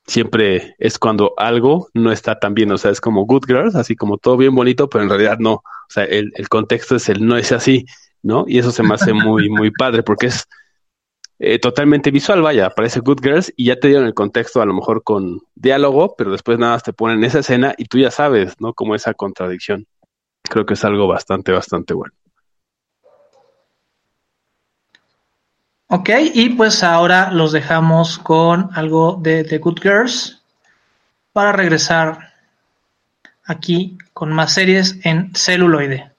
siempre 0.04 0.74
es 0.78 0.98
cuando 0.98 1.34
algo 1.36 1.90
no 1.94 2.10
está 2.10 2.40
tan 2.40 2.54
bien, 2.54 2.72
o 2.72 2.78
sea, 2.78 2.90
es 2.90 3.00
como 3.00 3.24
Good 3.24 3.44
Girls, 3.46 3.76
así 3.76 3.94
como 3.94 4.18
todo 4.18 4.36
bien 4.36 4.56
bonito, 4.56 4.88
pero 4.88 5.04
en 5.04 5.10
realidad 5.10 5.38
no, 5.38 5.52
o 5.52 5.90
sea, 5.90 6.02
el, 6.02 6.32
el 6.34 6.48
contexto 6.48 6.96
es 6.96 7.08
el 7.08 7.24
no 7.24 7.36
es 7.36 7.52
así, 7.52 7.86
¿no? 8.28 8.44
Y 8.46 8.58
eso 8.58 8.70
se 8.70 8.82
me 8.82 8.94
hace 8.94 9.14
muy, 9.14 9.48
muy 9.48 9.70
padre 9.70 10.02
porque 10.02 10.26
es 10.26 10.46
eh, 11.38 11.58
totalmente 11.58 12.10
visual, 12.10 12.42
vaya, 12.42 12.66
aparece 12.66 13.00
Good 13.00 13.20
Girls 13.22 13.52
y 13.56 13.66
ya 13.66 13.76
te 13.80 13.88
dieron 13.88 14.06
el 14.06 14.12
contexto 14.12 14.60
a 14.60 14.66
lo 14.66 14.74
mejor 14.74 15.02
con 15.02 15.40
diálogo, 15.54 16.14
pero 16.16 16.30
después 16.30 16.58
nada 16.58 16.72
más 16.74 16.82
te 16.82 16.92
ponen 16.92 17.24
esa 17.24 17.38
escena 17.38 17.74
y 17.78 17.86
tú 17.86 17.98
ya 17.98 18.10
sabes, 18.10 18.60
¿no? 18.60 18.74
Como 18.74 18.94
esa 18.94 19.14
contradicción. 19.14 19.86
Creo 20.42 20.66
que 20.66 20.74
es 20.74 20.84
algo 20.84 21.08
bastante, 21.08 21.52
bastante 21.52 21.94
bueno. 21.94 22.12
Ok, 25.86 26.10
y 26.34 26.50
pues 26.50 26.82
ahora 26.82 27.30
los 27.32 27.52
dejamos 27.52 28.18
con 28.18 28.68
algo 28.74 29.18
de 29.22 29.42
The 29.42 29.56
Good 29.56 29.80
Girls 29.80 30.42
para 31.32 31.52
regresar 31.52 32.34
aquí 33.46 33.96
con 34.12 34.34
más 34.34 34.52
series 34.52 34.98
en 35.04 35.34
celuloide. 35.34 36.17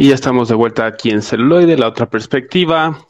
Y 0.00 0.10
ya 0.10 0.14
estamos 0.14 0.48
de 0.48 0.54
vuelta 0.54 0.86
aquí 0.86 1.10
en 1.10 1.22
celuloide, 1.22 1.76
la 1.76 1.88
otra 1.88 2.08
perspectiva, 2.08 3.04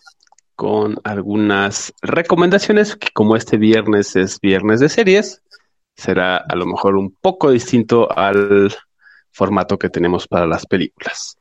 con 0.57 0.99
algunas 1.05 1.93
recomendaciones 2.01 2.97
que 2.97 3.09
como 3.13 3.37
este 3.37 3.59
viernes 3.59 4.17
es 4.17 4.41
viernes 4.41 4.81
de 4.81 4.89
series, 4.89 5.43
será 5.95 6.39
a 6.39 6.57
lo 6.57 6.65
mejor 6.65 6.97
un 6.97 7.15
poco 7.21 7.51
distinto 7.51 8.11
al 8.19 8.75
formato 9.33 9.79
que 9.79 9.91
tenemos 9.91 10.27
para 10.27 10.47
las 10.47 10.65
películas. 10.65 11.37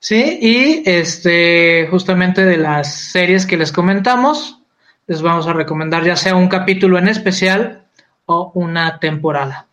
Sí, 0.00 0.38
y 0.42 0.82
este, 0.84 1.86
justamente 1.92 2.44
de 2.44 2.56
las 2.56 2.96
series 3.12 3.46
que 3.46 3.56
les 3.56 3.70
comentamos, 3.70 4.60
les 5.06 5.22
vamos 5.22 5.46
a 5.46 5.52
recomendar 5.52 6.02
ya 6.02 6.16
sea 6.16 6.34
un 6.34 6.48
capítulo 6.48 6.98
en 6.98 7.06
especial 7.06 7.86
o 8.26 8.50
una 8.56 8.98
temporada. 8.98 9.68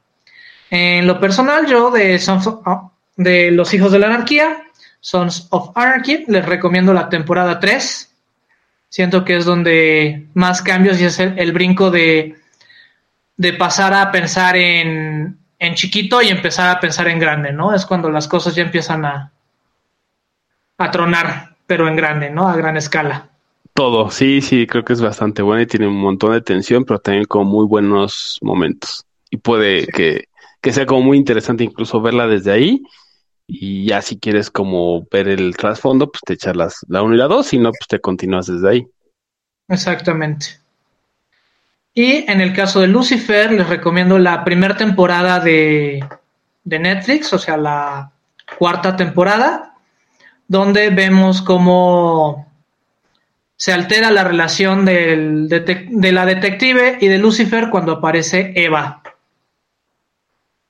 En 0.70 1.08
lo 1.08 1.20
personal, 1.20 1.66
yo 1.66 1.90
de 1.90 2.20
Sons 2.20 2.48
de 3.16 3.52
Los 3.52 3.74
Hijos 3.74 3.92
de 3.92 4.00
la 4.00 4.08
Anarquía, 4.08 4.64
Sons 5.00 5.48
of 5.52 5.72
Anarchy. 5.76 6.26
Les 6.28 6.46
recomiendo 6.46 6.94
la 6.94 7.10
temporada 7.10 7.60
3. 7.60 8.14
Siento 8.90 9.24
que 9.24 9.38
es 9.38 9.46
donde 9.46 10.28
más 10.34 10.62
cambios 10.62 11.00
y 11.00 11.06
es 11.06 11.20
el, 11.20 11.52
brinco 11.54 11.92
de, 11.92 12.36
de, 13.38 13.54
pasar 13.54 13.94
a 13.94 14.12
pensar 14.12 14.58
en, 14.58 15.38
en, 15.60 15.76
chiquito 15.76 16.22
y 16.22 16.28
empezar 16.28 16.76
a 16.76 16.80
pensar 16.80 17.08
en 17.08 17.20
grande, 17.20 17.54
¿no? 17.54 17.74
Es 17.74 17.86
cuando 17.86 18.10
las 18.10 18.28
cosas 18.28 18.54
ya 18.54 18.64
empiezan 18.64 19.06
a, 19.06 19.32
a 20.78 20.92
tronar, 20.92 21.56
pero 21.66 21.88
en 21.88 21.96
grande, 21.96 22.30
¿no? 22.30 22.50
A 22.50 22.56
gran 22.58 22.76
escala. 22.76 23.30
Todo, 23.74 24.12
sí, 24.12 24.42
sí, 24.42 24.68
creo 24.68 24.84
que 24.84 24.94
es 24.94 25.02
bastante 25.02 25.42
bueno 25.42 25.62
y 25.62 25.68
tiene 25.68 25.88
un 25.88 25.96
montón 25.96 26.34
de 26.34 26.42
tensión, 26.42 26.84
pero 26.84 27.00
también 27.00 27.26
con 27.26 27.48
muy 27.48 27.66
buenos 27.66 28.40
momentos. 28.42 29.06
Y 29.30 29.38
puede 29.38 29.88
que, 29.88 30.26
que 30.62 30.72
sea 30.72 30.86
como 30.86 31.02
muy 31.02 31.18
interesante 31.18 31.64
incluso 31.64 32.02
verla 32.02 32.28
desde 32.28 32.52
ahí 32.52 32.84
y 33.54 33.86
ya 33.86 34.02
si 34.02 34.18
quieres 34.18 34.50
como 34.50 35.06
ver 35.12 35.28
el 35.28 35.58
trasfondo, 35.58 36.10
pues 36.10 36.22
te 36.26 36.34
echas 36.34 36.56
las, 36.56 36.86
la 36.88 37.02
1 37.02 37.16
y 37.16 37.18
la 37.18 37.28
2, 37.28 37.54
y 37.54 37.58
no, 37.58 37.72
pues 37.72 37.88
te 37.88 38.00
continúas 38.00 38.48
desde 38.48 38.70
ahí. 38.70 38.88
Exactamente. 39.68 40.62
Y 41.94 42.32
en 42.32 42.40
el 42.40 42.54
caso 42.54 42.80
de 42.80 42.88
Lucifer, 42.88 43.52
les 43.52 43.68
recomiendo 43.68 44.18
la 44.18 44.46
primera 44.46 44.78
temporada 44.78 45.42
de, 45.42 46.02
de 46.64 46.80
Netflix, 46.80 47.34
o 47.34 47.38
sea, 47.38 47.58
la 47.58 48.12
cuarta 48.58 48.96
temporada, 48.96 49.76
donde 50.48 50.90
vemos 50.90 51.42
cómo 51.42 52.48
se 53.58 53.74
altera 53.74 54.12
la 54.12 54.24
relación 54.24 54.86
del 54.86 55.50
de 55.50 56.12
la 56.12 56.26
detective 56.26 56.98
y 57.02 57.08
de 57.08 57.18
Lucifer 57.18 57.70
cuando 57.70 57.92
aparece 57.92 58.54
Eva, 58.56 59.01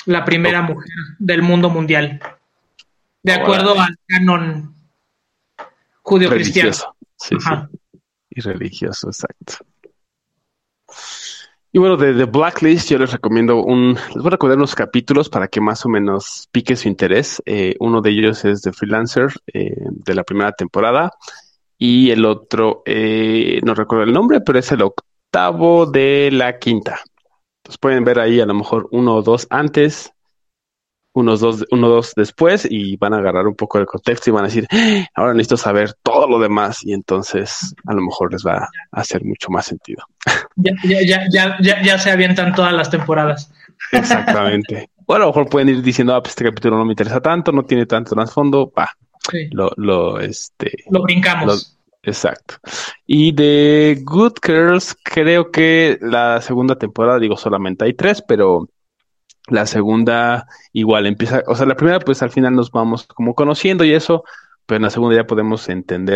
la 0.05 0.25
primera 0.25 0.61
mujer 0.61 0.89
del 1.19 1.41
mundo 1.41 1.69
mundial, 1.69 2.19
de 3.23 3.33
acuerdo 3.33 3.79
al 3.79 3.95
canon 4.07 4.73
judío-cristiano. 6.01 6.71
Sí, 7.15 7.35
sí. 7.39 7.49
Y 8.31 8.41
religioso, 8.41 9.09
exacto. 9.09 9.65
Y 11.73 11.79
bueno, 11.79 11.95
de 11.95 12.13
The 12.13 12.25
Blacklist 12.25 12.89
yo 12.89 12.97
les 12.97 13.13
recomiendo 13.13 13.63
un, 13.63 13.93
les 13.93 14.17
voy 14.17 14.27
a 14.27 14.31
recomendar 14.31 14.57
unos 14.57 14.75
capítulos 14.75 15.29
para 15.29 15.47
que 15.47 15.61
más 15.61 15.85
o 15.85 15.89
menos 15.89 16.49
pique 16.51 16.75
su 16.75 16.89
interés. 16.89 17.41
Eh, 17.45 17.75
uno 17.79 18.01
de 18.01 18.09
ellos 18.09 18.43
es 18.43 18.61
The 18.61 18.73
Freelancer 18.73 19.29
eh, 19.53 19.73
de 19.89 20.15
la 20.15 20.23
primera 20.23 20.51
temporada 20.51 21.11
y 21.77 22.11
el 22.11 22.25
otro, 22.25 22.83
eh, 22.85 23.61
no 23.63 23.73
recuerdo 23.73 24.03
el 24.03 24.11
nombre, 24.11 24.41
pero 24.41 24.59
es 24.59 24.69
el 24.73 24.81
octavo 24.81 25.85
de 25.85 26.29
la 26.33 26.59
quinta. 26.59 26.99
Entonces 27.71 27.79
pueden 27.79 28.03
ver 28.03 28.19
ahí 28.19 28.41
a 28.41 28.45
lo 28.45 28.53
mejor 28.53 28.89
uno 28.91 29.15
o 29.15 29.21
dos 29.21 29.47
antes 29.49 30.11
unos 31.13 31.39
dos, 31.39 31.65
uno 31.71 31.87
dos 31.87 32.11
después 32.17 32.67
y 32.69 32.97
van 32.97 33.13
a 33.13 33.19
agarrar 33.19 33.47
un 33.47 33.55
poco 33.55 33.79
el 33.79 33.85
contexto 33.85 34.29
y 34.29 34.33
van 34.33 34.43
a 34.43 34.47
decir, 34.47 34.67
¡Ah! 34.71 35.05
ahora 35.15 35.33
necesito 35.33 35.55
saber 35.55 35.93
todo 36.03 36.27
lo 36.27 36.37
demás 36.37 36.83
y 36.83 36.91
entonces 36.91 37.73
a 37.85 37.93
lo 37.93 38.01
mejor 38.01 38.33
les 38.33 38.45
va 38.45 38.57
a 38.57 38.69
hacer 38.91 39.23
mucho 39.23 39.49
más 39.49 39.67
sentido. 39.67 40.03
Ya, 40.57 40.73
ya, 40.83 41.25
ya, 41.31 41.57
ya, 41.61 41.81
ya 41.81 41.97
se 41.97 42.11
avientan 42.11 42.53
todas 42.53 42.73
las 42.73 42.89
temporadas. 42.89 43.53
Exactamente. 43.93 44.89
o 45.05 45.13
a 45.13 45.19
lo 45.19 45.27
mejor 45.27 45.49
pueden 45.49 45.69
ir 45.69 45.81
diciendo, 45.81 46.13
ah, 46.13 46.21
pues 46.21 46.31
este 46.31 46.43
capítulo 46.43 46.77
no 46.77 46.83
me 46.83 46.91
interesa 46.91 47.21
tanto, 47.21 47.53
no 47.53 47.63
tiene 47.63 47.85
tanto 47.85 48.15
trasfondo, 48.15 48.71
va. 48.77 48.89
Lo, 49.51 49.71
lo, 49.77 50.19
este. 50.19 50.71
Lo 50.89 51.03
brincamos. 51.03 51.77
Exacto. 52.03 52.55
Y 53.05 53.31
de 53.31 54.01
Good 54.03 54.33
Girls, 54.45 54.95
creo 55.03 55.51
que 55.51 55.97
la 56.01 56.41
segunda 56.41 56.77
temporada, 56.77 57.19
digo, 57.19 57.37
solamente 57.37 57.85
hay 57.85 57.93
tres, 57.93 58.23
pero 58.27 58.69
la 59.47 59.65
segunda 59.65 60.47
igual 60.73 61.07
empieza, 61.07 61.43
o 61.47 61.55
sea, 61.55 61.65
la 61.65 61.75
primera 61.75 61.99
pues 61.99 62.21
al 62.21 62.31
final 62.31 62.55
nos 62.55 62.71
vamos 62.71 63.07
como 63.07 63.35
conociendo 63.35 63.83
y 63.83 63.93
eso, 63.93 64.23
pero 64.65 64.77
en 64.77 64.83
la 64.83 64.89
segunda 64.89 65.15
ya 65.15 65.25
podemos 65.25 65.67
entender 65.69 66.09